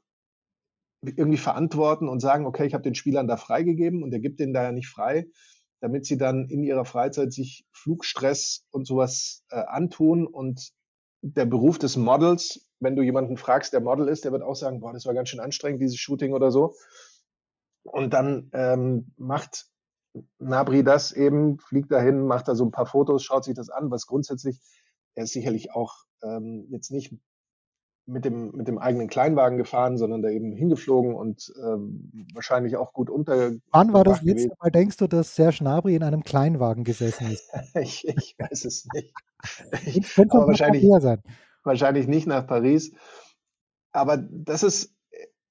irgendwie 1.02 1.38
verantworten 1.38 2.08
und 2.08 2.20
sagen, 2.20 2.46
okay, 2.46 2.66
ich 2.66 2.74
habe 2.74 2.82
den 2.82 2.94
Spielern 2.94 3.26
da 3.26 3.36
freigegeben 3.36 4.02
und 4.02 4.12
er 4.12 4.20
gibt 4.20 4.38
denen 4.38 4.52
da 4.52 4.62
ja 4.62 4.72
nicht 4.72 4.88
frei, 4.88 5.26
damit 5.80 6.04
sie 6.04 6.18
dann 6.18 6.48
in 6.50 6.62
ihrer 6.62 6.84
Freizeit 6.84 7.32
sich 7.32 7.66
Flugstress 7.72 8.66
und 8.70 8.86
sowas 8.86 9.42
äh, 9.50 9.56
antun 9.56 10.26
und 10.26 10.72
der 11.22 11.46
Beruf 11.46 11.78
des 11.78 11.96
Models, 11.96 12.66
wenn 12.80 12.96
du 12.96 13.02
jemanden 13.02 13.36
fragst, 13.36 13.72
der 13.72 13.80
Model 13.80 14.08
ist, 14.08 14.24
der 14.24 14.32
wird 14.32 14.42
auch 14.42 14.56
sagen, 14.56 14.80
boah, 14.80 14.92
das 14.92 15.06
war 15.06 15.14
ganz 15.14 15.28
schön 15.28 15.40
anstrengend, 15.40 15.80
dieses 15.80 15.98
Shooting 15.98 16.32
oder 16.32 16.50
so. 16.50 16.74
Und 17.82 18.12
dann 18.12 18.50
ähm, 18.52 19.12
macht 19.16 19.66
Nabri 20.38 20.82
das 20.82 21.12
eben, 21.12 21.58
fliegt 21.58 21.92
dahin, 21.92 22.26
macht 22.26 22.48
da 22.48 22.54
so 22.54 22.64
ein 22.64 22.70
paar 22.70 22.86
Fotos, 22.86 23.22
schaut 23.22 23.44
sich 23.44 23.54
das 23.54 23.70
an, 23.70 23.90
was 23.90 24.06
grundsätzlich, 24.06 24.60
er 25.14 25.24
ist 25.24 25.32
sicherlich 25.32 25.72
auch 25.72 26.04
ähm, 26.22 26.66
jetzt 26.70 26.90
nicht 26.90 27.14
mit 28.06 28.24
dem, 28.24 28.50
mit 28.52 28.68
dem 28.68 28.78
eigenen 28.78 29.08
Kleinwagen 29.08 29.56
gefahren, 29.56 29.96
sondern 29.96 30.22
da 30.22 30.30
eben 30.30 30.52
hingeflogen 30.52 31.14
und 31.14 31.52
ähm, 31.62 32.10
wahrscheinlich 32.34 32.76
auch 32.76 32.92
gut 32.92 33.08
unter. 33.08 33.52
Wann 33.70 33.92
war 33.92 34.04
das 34.04 34.22
letzte 34.22 34.52
Mal, 34.60 34.70
denkst 34.70 34.96
du, 34.96 35.06
dass 35.06 35.36
Serge 35.36 35.62
Nabri 35.62 35.94
in 35.94 36.02
einem 36.02 36.24
Kleinwagen 36.24 36.84
gesessen 36.84 37.30
ist? 37.30 37.48
ich, 37.74 38.06
ich 38.06 38.36
weiß 38.38 38.64
es 38.64 38.86
nicht. 38.92 39.12
Ich, 39.86 40.18
aber 40.18 40.48
wahrscheinlich, 40.48 40.84
wahrscheinlich 41.62 42.08
nicht 42.08 42.26
nach 42.26 42.46
Paris. 42.46 42.92
Aber 43.92 44.16
das 44.16 44.62
ist, 44.62 44.94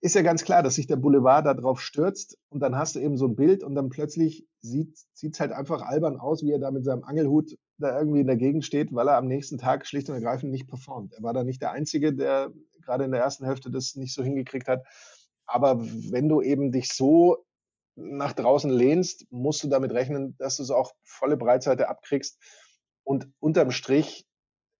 ist 0.01 0.15
ja 0.15 0.21
ganz 0.21 0.43
klar, 0.43 0.63
dass 0.63 0.75
sich 0.75 0.87
der 0.87 0.95
Boulevard 0.95 1.45
da 1.45 1.53
drauf 1.53 1.81
stürzt 1.81 2.37
und 2.49 2.61
dann 2.61 2.77
hast 2.77 2.95
du 2.95 2.99
eben 2.99 3.17
so 3.17 3.27
ein 3.27 3.35
Bild 3.35 3.63
und 3.63 3.75
dann 3.75 3.89
plötzlich 3.89 4.47
sieht 4.61 4.95
es 5.21 5.39
halt 5.39 5.51
einfach 5.51 5.81
albern 5.81 6.17
aus, 6.17 6.41
wie 6.41 6.51
er 6.51 6.59
da 6.59 6.71
mit 6.71 6.85
seinem 6.85 7.03
Angelhut 7.03 7.55
da 7.77 7.97
irgendwie 7.97 8.21
in 8.21 8.27
der 8.27 8.37
Gegend 8.37 8.65
steht, 8.65 8.93
weil 8.93 9.07
er 9.07 9.17
am 9.17 9.27
nächsten 9.27 9.57
Tag 9.57 9.85
schlicht 9.85 10.09
und 10.09 10.15
ergreifend 10.15 10.51
nicht 10.51 10.67
performt. 10.67 11.13
Er 11.13 11.23
war 11.23 11.33
da 11.33 11.43
nicht 11.43 11.61
der 11.61 11.71
Einzige, 11.71 12.13
der 12.13 12.51
gerade 12.81 13.03
in 13.03 13.11
der 13.11 13.21
ersten 13.21 13.45
Hälfte 13.45 13.71
das 13.71 13.95
nicht 13.95 14.13
so 14.13 14.23
hingekriegt 14.23 14.67
hat. 14.67 14.85
Aber 15.45 15.79
wenn 15.81 16.29
du 16.29 16.41
eben 16.41 16.71
dich 16.71 16.93
so 16.93 17.45
nach 17.95 18.33
draußen 18.33 18.69
lehnst, 18.69 19.25
musst 19.31 19.63
du 19.63 19.67
damit 19.67 19.91
rechnen, 19.91 20.35
dass 20.37 20.57
du 20.57 20.63
es 20.63 20.71
auch 20.71 20.93
volle 21.03 21.37
Breitseite 21.37 21.89
abkriegst. 21.89 22.39
Und 23.03 23.27
unterm 23.39 23.71
Strich, 23.71 24.25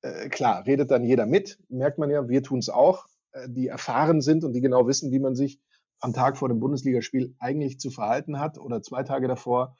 äh, 0.01 0.29
klar, 0.29 0.65
redet 0.65 0.91
dann 0.91 1.03
jeder 1.03 1.25
mit, 1.25 1.59
merkt 1.67 1.97
man 1.97 2.09
ja, 2.09 2.29
wir 2.29 2.43
tun 2.43 2.59
es 2.59 2.69
auch, 2.69 3.05
die 3.47 3.67
erfahren 3.67 4.21
sind 4.21 4.43
und 4.43 4.53
die 4.53 4.61
genau 4.61 4.87
wissen, 4.87 5.11
wie 5.11 5.19
man 5.19 5.35
sich 5.35 5.59
am 5.99 6.13
Tag 6.13 6.37
vor 6.37 6.49
dem 6.49 6.59
Bundesligaspiel 6.59 7.35
eigentlich 7.39 7.79
zu 7.79 7.89
verhalten 7.91 8.39
hat 8.39 8.57
oder 8.57 8.81
zwei 8.81 9.03
Tage 9.03 9.27
davor 9.27 9.75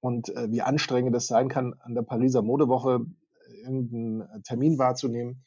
und 0.00 0.28
äh, 0.30 0.50
wie 0.50 0.62
anstrengend 0.62 1.14
es 1.14 1.26
sein 1.26 1.48
kann, 1.48 1.74
an 1.80 1.94
der 1.94 2.02
Pariser 2.02 2.42
Modewoche 2.42 3.06
äh, 3.48 3.60
irgendeinen 3.60 4.22
äh, 4.22 4.40
Termin 4.42 4.78
wahrzunehmen. 4.78 5.44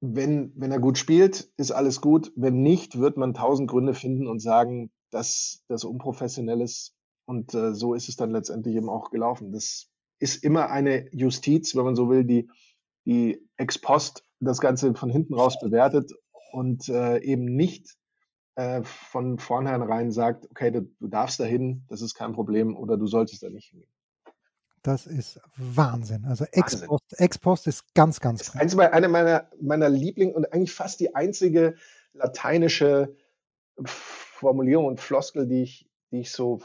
Wenn, 0.00 0.52
wenn 0.56 0.70
er 0.70 0.78
gut 0.78 0.98
spielt, 0.98 1.50
ist 1.56 1.72
alles 1.72 2.00
gut. 2.00 2.32
Wenn 2.36 2.62
nicht, 2.62 2.98
wird 2.98 3.16
man 3.16 3.34
tausend 3.34 3.68
Gründe 3.68 3.94
finden 3.94 4.28
und 4.28 4.40
sagen, 4.40 4.92
dass 5.10 5.64
das 5.68 5.84
unprofessionell 5.84 6.60
ist. 6.60 6.94
Und 7.24 7.54
äh, 7.54 7.74
so 7.74 7.94
ist 7.94 8.08
es 8.08 8.16
dann 8.16 8.30
letztendlich 8.30 8.76
eben 8.76 8.88
auch 8.88 9.10
gelaufen. 9.10 9.52
Das 9.52 9.90
ist 10.18 10.44
immer 10.44 10.70
eine 10.70 11.08
Justiz, 11.12 11.74
wenn 11.74 11.84
man 11.84 11.96
so 11.96 12.08
will, 12.08 12.24
die, 12.24 12.48
die 13.06 13.48
ex 13.56 13.78
post 13.78 14.24
das 14.40 14.60
Ganze 14.60 14.94
von 14.94 15.10
hinten 15.10 15.34
raus 15.34 15.58
bewertet 15.60 16.12
und 16.52 16.88
äh, 16.88 17.18
eben 17.18 17.44
nicht 17.44 17.96
äh, 18.54 18.82
von 18.82 19.38
vornherein 19.38 20.10
sagt, 20.10 20.48
okay, 20.50 20.70
du, 20.70 20.82
du 21.00 21.08
darfst 21.08 21.40
dahin, 21.40 21.84
das 21.88 22.02
ist 22.02 22.14
kein 22.14 22.32
Problem 22.32 22.76
oder 22.76 22.96
du 22.96 23.06
solltest 23.06 23.42
da 23.42 23.50
nicht 23.50 23.70
hingehen. 23.70 23.90
Das 24.82 25.06
ist 25.06 25.40
Wahnsinn. 25.56 26.24
Also 26.24 26.44
Ex-Post 26.52 27.12
Ex 27.18 27.66
ist 27.66 27.94
ganz, 27.94 28.20
ganz 28.20 28.40
ist 28.42 28.78
eine 28.78 29.08
meiner, 29.08 29.48
meiner 29.60 29.88
Lieblings- 29.88 30.34
und 30.34 30.52
eigentlich 30.52 30.72
fast 30.72 31.00
die 31.00 31.14
einzige 31.14 31.74
lateinische 32.14 33.14
Formulierung 33.84 34.86
und 34.86 35.00
Floskel, 35.00 35.46
die 35.46 35.62
ich, 35.62 35.90
die 36.10 36.20
ich 36.20 36.32
so 36.32 36.60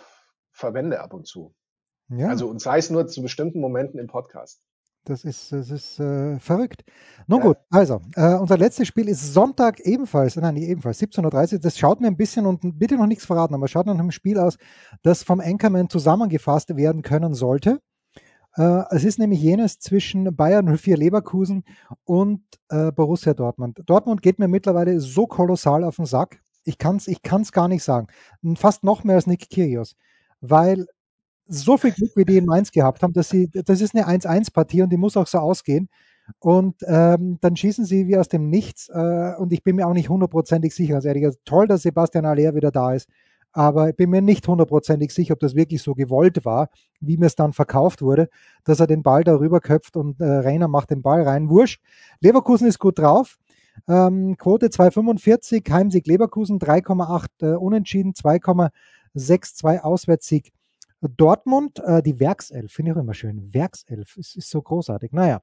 verwende 0.52 1.02
ab 1.02 1.14
und 1.14 1.28
zu. 1.28 1.54
Ja. 2.10 2.30
Also 2.30 2.48
und 2.48 2.62
sei 2.62 2.78
es 2.78 2.90
nur 2.90 3.08
zu 3.08 3.22
bestimmten 3.22 3.60
Momenten 3.60 4.00
im 4.00 4.08
Podcast. 4.08 4.66
Das 5.06 5.26
ist, 5.26 5.52
das 5.52 5.70
ist 5.70 6.00
äh, 6.00 6.40
verrückt. 6.40 6.84
Nun 7.28 7.40
ja. 7.40 7.46
gut, 7.48 7.58
also, 7.70 8.00
äh, 8.16 8.36
unser 8.36 8.58
letztes 8.58 8.88
Spiel 8.88 9.10
ist 9.10 9.34
Sonntag 9.34 9.82
ebenfalls, 9.82 10.38
nein, 10.38 10.54
nicht 10.54 10.70
ebenfalls, 10.70 11.02
17.30 11.02 11.54
Uhr. 11.54 11.60
Das 11.60 11.78
schaut 11.78 12.00
mir 12.00 12.08
ein 12.08 12.16
bisschen 12.16 12.46
und 12.46 12.80
bitte 12.80 12.96
noch 12.96 13.08
nichts 13.08 13.26
verraten, 13.26 13.54
aber 13.54 13.68
schaut 13.68 13.86
nach 13.86 13.94
einem 13.94 14.12
Spiel 14.12 14.40
aus, 14.40 14.58
das 15.02 15.24
vom 15.24 15.42
Anchorman 15.42 15.90
zusammengefasst 15.90 16.78
werden 16.78 17.02
können 17.02 17.34
sollte. 17.34 17.82
Äh, 18.56 18.84
es 18.92 19.04
ist 19.04 19.20
nämlich 19.20 19.42
jenes 19.42 19.80
zwischen 19.80 20.36
Bayern 20.36 20.78
04 20.78 20.96
Leverkusen 20.96 21.64
und 22.06 22.42
äh, 22.70 22.92
Borussia 22.92 23.34
Dortmund. 23.34 23.82
Dortmund 23.86 24.22
geht 24.22 24.40
mir 24.40 24.48
mittlerweile 24.48 25.00
so 25.00 25.28
kolossal 25.28 25.84
auf 25.84 25.98
den 25.98 26.06
Sack. 26.06 26.42
Ich 26.64 26.78
kann 26.78 26.96
es 26.96 27.08
ich 27.08 27.22
kann's 27.24 27.52
gar 27.52 27.68
nicht 27.68 27.84
sagen. 27.84 28.08
Fast 28.56 28.84
noch 28.84 29.04
mehr 29.04 29.16
als 29.16 29.28
Nick 29.28 29.50
Kyrgios. 29.50 29.96
Weil 30.40 30.88
so 31.48 31.78
viel 31.78 31.92
Glück, 31.92 32.12
wie 32.16 32.26
die 32.26 32.38
in 32.38 32.46
Mainz 32.46 32.72
gehabt 32.72 33.04
haben, 33.04 33.14
dass 33.14 33.30
sie, 33.30 33.50
das 33.50 33.82
ist 33.82 33.96
eine 33.96 34.08
1-1-Partie 34.08 34.82
und 34.82 34.90
die 34.90 34.98
muss 34.98 35.18
auch 35.18 35.28
so 35.28 35.40
ausgehen. 35.40 35.90
Und 36.40 36.76
ähm, 36.88 37.38
dann 37.42 37.56
schießen 37.56 37.86
sie 37.86 38.08
wie 38.08 38.18
aus 38.18 38.30
dem 38.30 38.50
Nichts. 38.50 38.90
Äh, 38.90 39.34
und 39.38 39.52
ich 39.52 39.64
bin 39.64 39.76
mir 39.76 39.88
auch 39.88 39.94
nicht 39.94 40.10
hundertprozentig 40.10 40.74
sicher. 40.74 40.96
Also 40.96 41.10
ehrlich, 41.10 41.28
toll, 41.46 41.68
dass 41.68 41.82
Sebastian 41.82 42.26
Aller 42.26 42.56
wieder 42.56 42.72
da 42.72 42.94
ist. 42.94 43.10
Aber 43.52 43.90
ich 43.90 43.96
bin 43.96 44.10
mir 44.10 44.22
nicht 44.22 44.48
hundertprozentig 44.48 45.14
sicher, 45.14 45.34
ob 45.34 45.40
das 45.40 45.54
wirklich 45.54 45.84
so 45.84 45.94
gewollt 45.94 46.44
war, 46.44 46.70
wie 47.02 47.18
mir 47.18 47.28
es 47.28 47.36
dann 47.36 47.54
verkauft 47.54 48.02
wurde, 48.02 48.30
dass 48.64 48.80
er 48.80 48.88
den 48.88 49.04
Ball 49.04 49.24
darüber 49.24 49.60
köpft 49.60 49.96
und 49.96 50.20
äh, 50.20 50.26
Rainer 50.26 50.68
macht 50.68 50.90
den 50.90 51.04
Ball 51.04 51.22
rein. 51.22 51.50
Wurscht. 51.50 51.82
Leverkusen 52.20 52.68
ist 52.68 52.80
gut 52.80 52.98
drauf. 52.98 53.38
Ähm, 53.88 54.38
Quote 54.38 54.68
2,45, 54.68 55.72
Heimsieg 55.72 56.08
Leverkusen 56.08 56.60
3,8 56.60 57.26
äh, 57.42 57.56
Unentschieden, 57.56 58.14
2,62 58.14 59.80
Auswärtssieg 59.82 60.52
Dortmund, 61.10 61.80
äh, 61.80 62.02
die 62.02 62.20
Werkself, 62.20 62.72
finde 62.72 62.92
ich 62.92 62.98
auch 62.98 63.02
immer 63.02 63.14
schön. 63.14 63.54
Werkself, 63.54 64.18
es 64.18 64.36
ist 64.36 64.50
so 64.50 64.62
großartig. 64.62 65.12
Naja, 65.12 65.42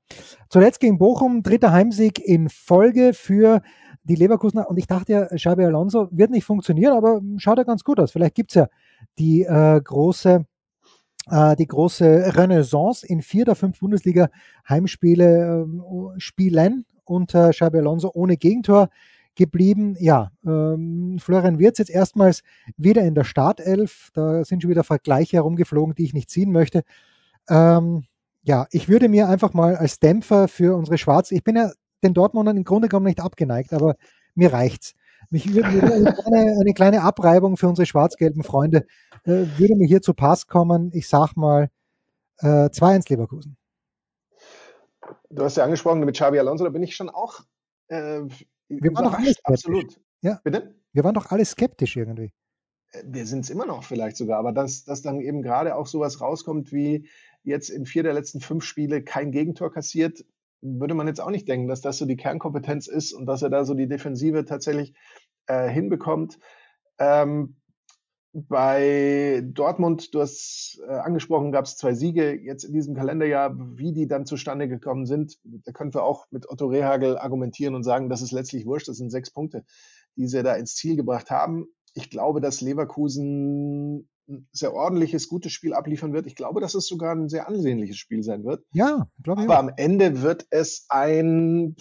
zuletzt 0.49 0.81
gegen 0.81 0.99
Bochum, 0.99 1.42
dritter 1.42 1.73
Heimsieg 1.73 2.18
in 2.18 2.49
Folge 2.49 3.12
für 3.14 3.62
die 4.05 4.14
Leverkusener. 4.14 4.68
Und 4.68 4.79
ich 4.79 4.87
dachte 4.87 5.12
ja, 5.12 5.27
Xabi 5.27 5.64
Alonso 5.64 6.09
wird 6.11 6.31
nicht 6.31 6.44
funktionieren, 6.44 6.94
aber 6.94 7.20
schaut 7.37 7.59
ja 7.59 7.64
ganz 7.64 7.85
gut 7.85 8.01
aus. 8.01 8.12
Vielleicht 8.12 8.35
gibt 8.35 8.51
es 8.51 8.55
ja 8.55 8.68
die 9.18 9.42
äh, 9.42 9.81
große 9.83 10.46
äh, 11.31 11.57
die 11.57 11.66
große 11.66 12.37
Renaissance 12.37 13.07
in 13.07 13.23
vier 13.23 13.44
der 13.44 13.55
fünf 13.55 13.81
Bundesliga-Heimspiele 13.81 15.66
äh, 15.66 16.20
spielen 16.20 16.87
unter 17.05 17.51
Xabi 17.51 17.79
Alonso 17.79 18.11
ohne 18.14 18.37
Gegentor 18.37 18.88
geblieben. 19.40 19.96
Ja, 19.98 20.31
ähm, 20.44 21.16
Florian 21.18 21.59
Wirz 21.59 21.79
jetzt 21.79 21.90
erstmals 21.90 22.42
wieder 22.76 23.03
in 23.03 23.14
der 23.14 23.24
Startelf. 23.24 24.11
Da 24.12 24.44
sind 24.44 24.61
schon 24.61 24.70
wieder 24.70 24.85
Vergleiche 24.85 25.38
herumgeflogen, 25.38 25.94
die 25.94 26.05
ich 26.05 26.12
nicht 26.12 26.29
ziehen 26.29 26.53
möchte. 26.53 26.83
Ähm, 27.48 28.05
ja, 28.42 28.66
ich 28.70 28.88
würde 28.88 29.09
mir 29.09 29.29
einfach 29.29 29.55
mal 29.55 29.76
als 29.76 29.98
Dämpfer 29.98 30.46
für 30.46 30.76
unsere 30.76 30.98
Schwarz, 30.98 31.31
ich 31.33 31.42
bin 31.42 31.57
ja 31.57 31.72
den 32.05 32.14
Dortmundern 32.14 32.57
im 32.57 32.64
Grunde 32.64 32.88
genommen 32.88 33.07
nicht 33.07 33.20
abgeneigt, 33.20 33.72
aber 33.72 33.96
mir 34.35 34.53
reicht's. 34.53 34.94
Mich 35.31 35.55
würde 35.55 35.68
eine, 35.68 36.12
kleine, 36.12 36.57
eine 36.61 36.74
kleine 36.74 37.03
Abreibung 37.03 37.57
für 37.57 37.68
unsere 37.68 37.87
schwarz-gelben 37.87 38.42
Freunde 38.42 38.87
äh, 39.24 39.46
würde 39.57 39.76
mir 39.76 39.87
hier 39.87 40.03
zu 40.03 40.12
Pass 40.12 40.46
kommen. 40.46 40.90
Ich 40.92 41.09
sag 41.09 41.37
mal 41.37 41.70
äh, 42.38 42.68
2-1 42.68 43.11
Leverkusen. 43.11 43.57
Du 45.31 45.44
hast 45.44 45.57
ja 45.57 45.64
angesprochen 45.64 46.00
mit 46.00 46.14
Xabi 46.14 46.38
Alonso, 46.38 46.64
da 46.64 46.70
bin 46.70 46.83
ich 46.83 46.96
schon 46.96 47.09
auch 47.09 47.40
äh, 47.88 48.22
wir 48.70 48.94
waren 48.94 49.04
doch 49.04 49.14
alle 49.14 49.33
skeptisch. 49.33 49.44
Absolut. 49.44 50.00
Ja. 50.22 50.40
Bitte? 50.44 50.74
Wir 50.92 51.04
waren 51.04 51.14
doch 51.14 51.30
alle 51.30 51.44
skeptisch 51.44 51.96
irgendwie. 51.96 52.33
Äh, 52.92 53.02
wir 53.06 53.26
sind 53.26 53.44
es 53.44 53.50
immer 53.50 53.66
noch 53.66 53.85
vielleicht 53.85 54.16
sogar, 54.16 54.38
aber 54.38 54.52
dass, 54.52 54.85
dass 54.85 55.02
dann 55.02 55.20
eben 55.20 55.42
gerade 55.42 55.74
auch 55.76 55.87
sowas 55.87 56.20
rauskommt 56.20 56.72
wie 56.72 57.09
jetzt 57.42 57.70
in 57.70 57.87
vier 57.87 58.02
der 58.02 58.12
letzten 58.12 58.40
fünf 58.40 58.64
Spiele 58.64 59.02
kein 59.02 59.33
Gegentor 59.33 59.72
kassiert, 59.72 60.24
würde 60.61 60.94
man 60.94 61.06
jetzt 61.06 61.20
auch 61.20 61.30
nicht 61.30 61.48
denken, 61.48 61.68
dass 61.68 61.80
das 61.80 61.98
so 61.98 62.04
die 62.04 62.16
Kernkompetenz 62.16 62.87
ist 62.87 63.12
und 63.12 63.26
dass 63.26 63.42
er 63.42 63.50
da 63.50 63.64
so 63.64 63.74
die 63.74 63.88
Defensive 63.88 64.44
tatsächlich 64.44 64.94
äh, 65.46 65.68
hinbekommt. 65.68 66.38
Ähm, 66.98 67.56
bei 68.33 69.43
Dortmund, 69.45 70.14
du 70.14 70.21
hast 70.21 70.81
äh, 70.87 70.93
angesprochen, 70.93 71.51
gab 71.51 71.64
es 71.64 71.77
zwei 71.77 71.95
Siege 71.95 72.33
jetzt 72.33 72.64
in 72.64 72.73
diesem 72.73 72.95
Kalenderjahr. 72.95 73.57
Wie 73.77 73.93
die 73.93 74.07
dann 74.07 74.27
zustande 74.27 74.69
gekommen 74.69 75.07
sind, 75.07 75.38
da 75.45 75.73
können 75.73 75.93
wir 75.93 76.05
auch 76.05 76.27
mit 76.31 76.49
Otto 76.49 76.66
Rehagel 76.66 77.19
argumentieren 77.19 77.75
und 77.75 77.83
sagen, 77.83 78.09
das 78.09 78.23
ist 78.23 78.31
letztlich 78.31 78.66
wurscht. 78.66 78.88
Das 78.88 78.99
sind 78.99 79.11
sechs 79.11 79.31
Punkte, 79.31 79.64
die 80.16 80.29
sie 80.29 80.43
da 80.43 80.55
ins 80.55 80.77
Ziel 80.77 80.97
gebracht 80.97 81.31
haben. 81.31 81.66
Ich 81.95 82.09
glaube, 82.09 82.40
dass 82.40 82.61
Leverkusen 82.61 84.09
ein 84.29 84.49
sehr 84.53 84.75
ordentliches, 84.75 85.29
gutes 85.29 85.53
Spiel 85.53 85.75
abliefern 85.75 86.12
wird. 86.12 86.27
Ich 86.27 86.37
glaube, 86.37 86.61
dass 86.61 86.75
es 86.75 86.87
sogar 86.87 87.14
ein 87.14 87.29
sehr 87.29 87.49
ansehnliches 87.49 87.97
Spiel 87.97 88.23
sein 88.23 88.45
wird. 88.45 88.64
Ja, 88.73 89.09
glaube 89.25 89.43
ich. 89.43 89.49
Aber 89.49 89.57
auch. 89.57 89.62
am 89.64 89.73
Ende 89.77 90.23
wird 90.23 90.47
es 90.51 90.87
ein 90.88 91.75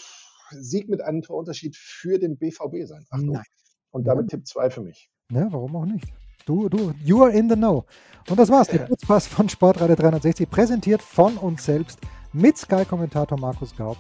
Sieg 0.50 0.90
mit 0.90 1.02
einem 1.02 1.22
Torunterschied 1.22 1.76
für 1.78 2.18
den 2.18 2.38
BVB 2.38 2.88
sein. 2.88 3.06
Achtung. 3.12 3.34
Nein. 3.34 3.44
Und 3.92 4.06
damit 4.06 4.30
Tipp 4.30 4.48
2 4.48 4.72
für 4.72 4.82
mich. 4.82 5.12
Ja, 5.32 5.52
warum 5.52 5.76
auch 5.76 5.86
nicht? 5.86 6.12
Du, 6.50 6.68
du, 6.68 6.96
you 7.04 7.24
are 7.24 7.32
in 7.32 7.48
the 7.48 7.56
know. 7.56 7.86
Und 8.28 8.40
das 8.40 8.50
war's, 8.50 8.68
der 8.70 8.88
Kurzpass 8.88 9.28
von 9.28 9.48
Sportradio 9.48 9.96
360, 9.96 10.50
präsentiert 10.50 11.00
von 11.00 11.38
uns 11.38 11.64
selbst 11.64 12.00
mit 12.34 12.58
Sky-Kommentator 12.58 13.40
Markus 13.40 13.76
Gaub. 13.76 13.98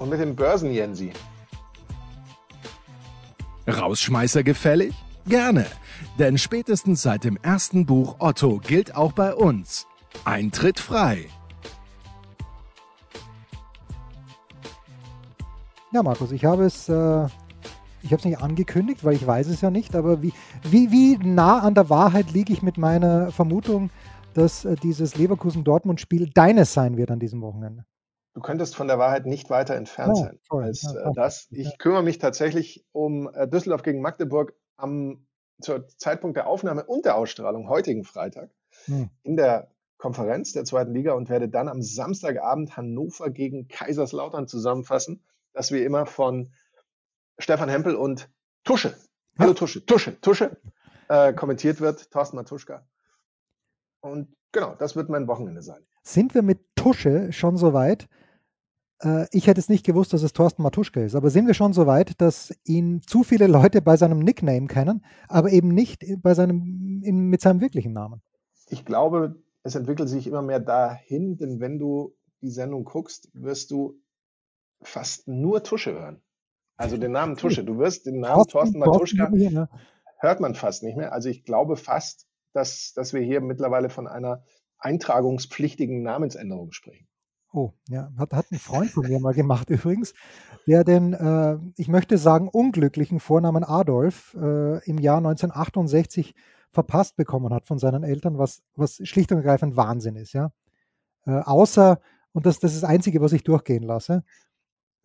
Und 0.00 0.10
mit 0.10 0.18
dem 0.18 0.34
Börsen-Jensi. 0.34 1.12
Rausschmeißer 3.68 4.42
gefällig? 4.42 4.96
Gerne, 5.28 5.64
denn 6.18 6.38
spätestens 6.38 7.02
seit 7.02 7.22
dem 7.22 7.38
ersten 7.40 7.86
Buch 7.86 8.16
Otto 8.18 8.58
gilt 8.58 8.96
auch 8.96 9.12
bei 9.12 9.32
uns. 9.32 9.86
Eintritt 10.24 10.80
frei. 10.80 11.26
Ja, 15.92 16.02
Markus, 16.02 16.32
ich 16.32 16.44
habe 16.44 16.64
es, 16.64 16.88
äh, 16.88 17.28
ich 18.06 18.12
habe 18.12 18.20
es 18.20 18.24
nicht 18.24 18.40
angekündigt, 18.40 19.04
weil 19.04 19.14
ich 19.14 19.26
weiß 19.26 19.48
es 19.48 19.60
ja 19.60 19.70
nicht, 19.70 19.94
aber 19.94 20.22
wie, 20.22 20.32
wie, 20.62 20.90
wie 20.90 21.18
nah 21.18 21.58
an 21.60 21.74
der 21.74 21.90
Wahrheit 21.90 22.32
liege 22.32 22.52
ich 22.52 22.62
mit 22.62 22.78
meiner 22.78 23.30
Vermutung, 23.32 23.90
dass 24.34 24.64
äh, 24.64 24.76
dieses 24.76 25.16
Leverkusen-Dortmund-Spiel 25.16 26.30
deines 26.30 26.72
sein 26.72 26.96
wird 26.96 27.10
an 27.10 27.18
diesem 27.20 27.42
Wochenende? 27.42 27.84
Du 28.34 28.40
könntest 28.42 28.76
von 28.76 28.86
der 28.86 28.98
Wahrheit 28.98 29.24
nicht 29.26 29.48
weiter 29.50 29.74
entfernt 29.76 30.16
Ja, 30.18 30.24
sein 30.24 30.38
toll. 30.48 30.64
als 30.64 30.84
äh, 30.84 31.02
toll. 31.02 31.12
das. 31.14 31.46
Ich 31.50 31.78
kümmere 31.78 32.02
mich 32.02 32.18
tatsächlich 32.18 32.84
um 32.92 33.30
äh, 33.34 33.48
Düsseldorf 33.48 33.82
gegen 33.82 34.00
Magdeburg 34.02 34.54
am 34.76 35.26
zur 35.62 35.88
Zeitpunkt 35.88 36.36
der 36.36 36.46
Aufnahme 36.48 36.84
und 36.84 37.06
der 37.06 37.16
Ausstrahlung 37.16 37.68
heutigen 37.68 38.04
Freitag 38.04 38.50
Hm. 38.84 39.08
in 39.22 39.36
der 39.38 39.70
Konferenz 39.96 40.52
der 40.52 40.64
zweiten 40.66 40.92
Liga 40.92 41.14
und 41.14 41.30
werde 41.30 41.48
dann 41.48 41.66
am 41.68 41.80
Samstagabend 41.80 42.76
Hannover 42.76 43.30
gegen 43.30 43.68
Kaiserslautern 43.68 44.46
zusammenfassen, 44.48 45.24
das 45.54 45.72
wie 45.72 45.82
immer 45.82 46.04
von 46.04 46.52
Stefan 47.38 47.68
Hempel 47.68 47.94
und 47.94 48.30
Tusche, 48.64 48.96
hallo 49.38 49.54
Tusche, 49.54 49.84
Tusche, 49.84 50.20
Tusche, 50.20 50.56
äh, 51.08 51.32
kommentiert 51.32 51.80
wird, 51.80 52.10
Thorsten 52.10 52.36
Matuschka. 52.36 52.86
Und 54.00 54.34
genau, 54.52 54.74
das 54.74 54.96
wird 54.96 55.08
mein 55.08 55.26
Wochenende 55.28 55.62
sein. 55.62 55.86
Sind 56.02 56.34
wir 56.34 56.42
mit 56.42 56.60
Tusche 56.76 57.32
schon 57.32 57.56
so 57.56 57.72
weit? 57.72 58.08
Äh, 59.00 59.26
ich 59.32 59.46
hätte 59.46 59.60
es 59.60 59.68
nicht 59.68 59.84
gewusst, 59.84 60.12
dass 60.12 60.22
es 60.22 60.32
Thorsten 60.32 60.62
Matuschka 60.62 61.00
ist, 61.00 61.14
aber 61.14 61.30
sind 61.30 61.46
wir 61.46 61.54
schon 61.54 61.72
so 61.72 61.86
weit, 61.86 62.20
dass 62.20 62.54
ihn 62.64 63.02
zu 63.02 63.22
viele 63.22 63.46
Leute 63.46 63.82
bei 63.82 63.96
seinem 63.96 64.20
Nickname 64.20 64.66
kennen, 64.66 65.04
aber 65.28 65.50
eben 65.50 65.68
nicht 65.68 66.04
bei 66.22 66.34
seinem, 66.34 67.02
in, 67.04 67.28
mit 67.28 67.40
seinem 67.40 67.60
wirklichen 67.60 67.92
Namen? 67.92 68.22
Ich 68.68 68.84
glaube, 68.84 69.36
es 69.62 69.74
entwickelt 69.74 70.08
sich 70.08 70.26
immer 70.26 70.42
mehr 70.42 70.60
dahin, 70.60 71.36
denn 71.36 71.60
wenn 71.60 71.78
du 71.78 72.14
die 72.40 72.50
Sendung 72.50 72.84
guckst, 72.84 73.28
wirst 73.34 73.70
du 73.70 74.00
fast 74.82 75.26
nur 75.28 75.62
Tusche 75.62 75.92
hören. 75.92 76.22
Also 76.76 76.96
den 76.96 77.12
Namen 77.12 77.36
Tusche. 77.38 77.64
Du 77.64 77.78
wirst 77.78 78.06
den 78.06 78.20
Namen 78.20 78.44
Thorsten 78.46 78.78
Matuschka 78.78 79.28
ne? 79.30 79.68
hört 80.18 80.40
man 80.40 80.54
fast 80.54 80.82
nicht 80.82 80.96
mehr. 80.96 81.12
Also 81.12 81.28
ich 81.28 81.44
glaube 81.44 81.76
fast, 81.76 82.26
dass, 82.52 82.92
dass 82.94 83.12
wir 83.12 83.20
hier 83.20 83.40
mittlerweile 83.40 83.90
von 83.90 84.06
einer 84.06 84.42
eintragungspflichtigen 84.78 86.02
Namensänderung 86.02 86.72
sprechen. 86.72 87.06
Oh, 87.52 87.72
ja, 87.88 88.10
hat, 88.18 88.32
hat 88.32 88.52
ein 88.52 88.58
Freund 88.58 88.90
von 88.90 89.06
mir 89.06 89.18
mal 89.18 89.32
gemacht 89.32 89.70
übrigens, 89.70 90.12
der 90.66 90.84
den, 90.84 91.14
äh, 91.14 91.58
ich 91.76 91.88
möchte 91.88 92.18
sagen, 92.18 92.48
unglücklichen 92.48 93.20
Vornamen 93.20 93.64
Adolf 93.64 94.34
äh, 94.34 94.84
im 94.84 94.98
Jahr 94.98 95.18
1968 95.18 96.34
verpasst 96.70 97.16
bekommen 97.16 97.54
hat 97.54 97.66
von 97.66 97.78
seinen 97.78 98.02
Eltern, 98.02 98.36
was, 98.36 98.62
was 98.74 99.00
schlicht 99.04 99.32
und 99.32 99.38
ergreifend 99.38 99.76
Wahnsinn 99.76 100.16
ist, 100.16 100.34
ja. 100.34 100.52
Äh, 101.24 101.40
außer, 101.40 102.00
und 102.32 102.44
das, 102.44 102.58
das 102.58 102.74
ist 102.74 102.82
das 102.82 102.90
Einzige, 102.90 103.22
was 103.22 103.32
ich 103.32 103.44
durchgehen 103.44 103.84
lasse, 103.84 104.24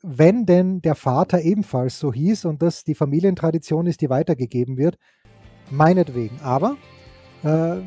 wenn 0.04 0.46
denn 0.46 0.82
der 0.82 0.96
Vater 0.96 1.42
ebenfalls 1.42 2.00
so 2.00 2.12
hieß 2.12 2.46
und 2.46 2.62
das 2.62 2.84
die 2.84 2.96
Familientradition 2.96 3.86
ist, 3.86 4.02
die 4.02 4.10
weitergegeben 4.10 4.78
wird, 4.78 4.98
meinetwegen. 5.70 6.40
Aber 6.42 6.78
äh, 7.44 7.78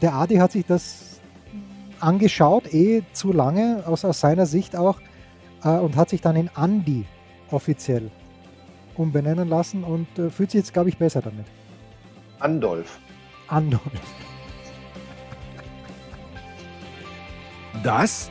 der 0.00 0.14
Adi 0.14 0.36
hat 0.36 0.52
sich 0.52 0.66
das 0.66 1.20
angeschaut, 2.00 2.72
eh 2.72 3.02
zu 3.12 3.32
lange, 3.32 3.84
aus, 3.86 4.04
aus 4.04 4.20
seiner 4.20 4.46
Sicht 4.46 4.76
auch, 4.76 5.00
äh, 5.62 5.68
und 5.68 5.96
hat 5.96 6.10
sich 6.10 6.20
dann 6.20 6.36
in 6.36 6.50
Andi 6.54 7.04
offiziell 7.50 8.10
umbenennen 8.96 9.48
lassen 9.48 9.84
und 9.84 10.06
äh, 10.18 10.30
fühlt 10.30 10.50
sich 10.50 10.58
jetzt, 10.58 10.72
glaube 10.72 10.88
ich, 10.88 10.98
besser 10.98 11.22
damit. 11.22 11.46
Andolf. 12.40 12.98
Andolf. 13.48 13.82
Das 17.82 18.30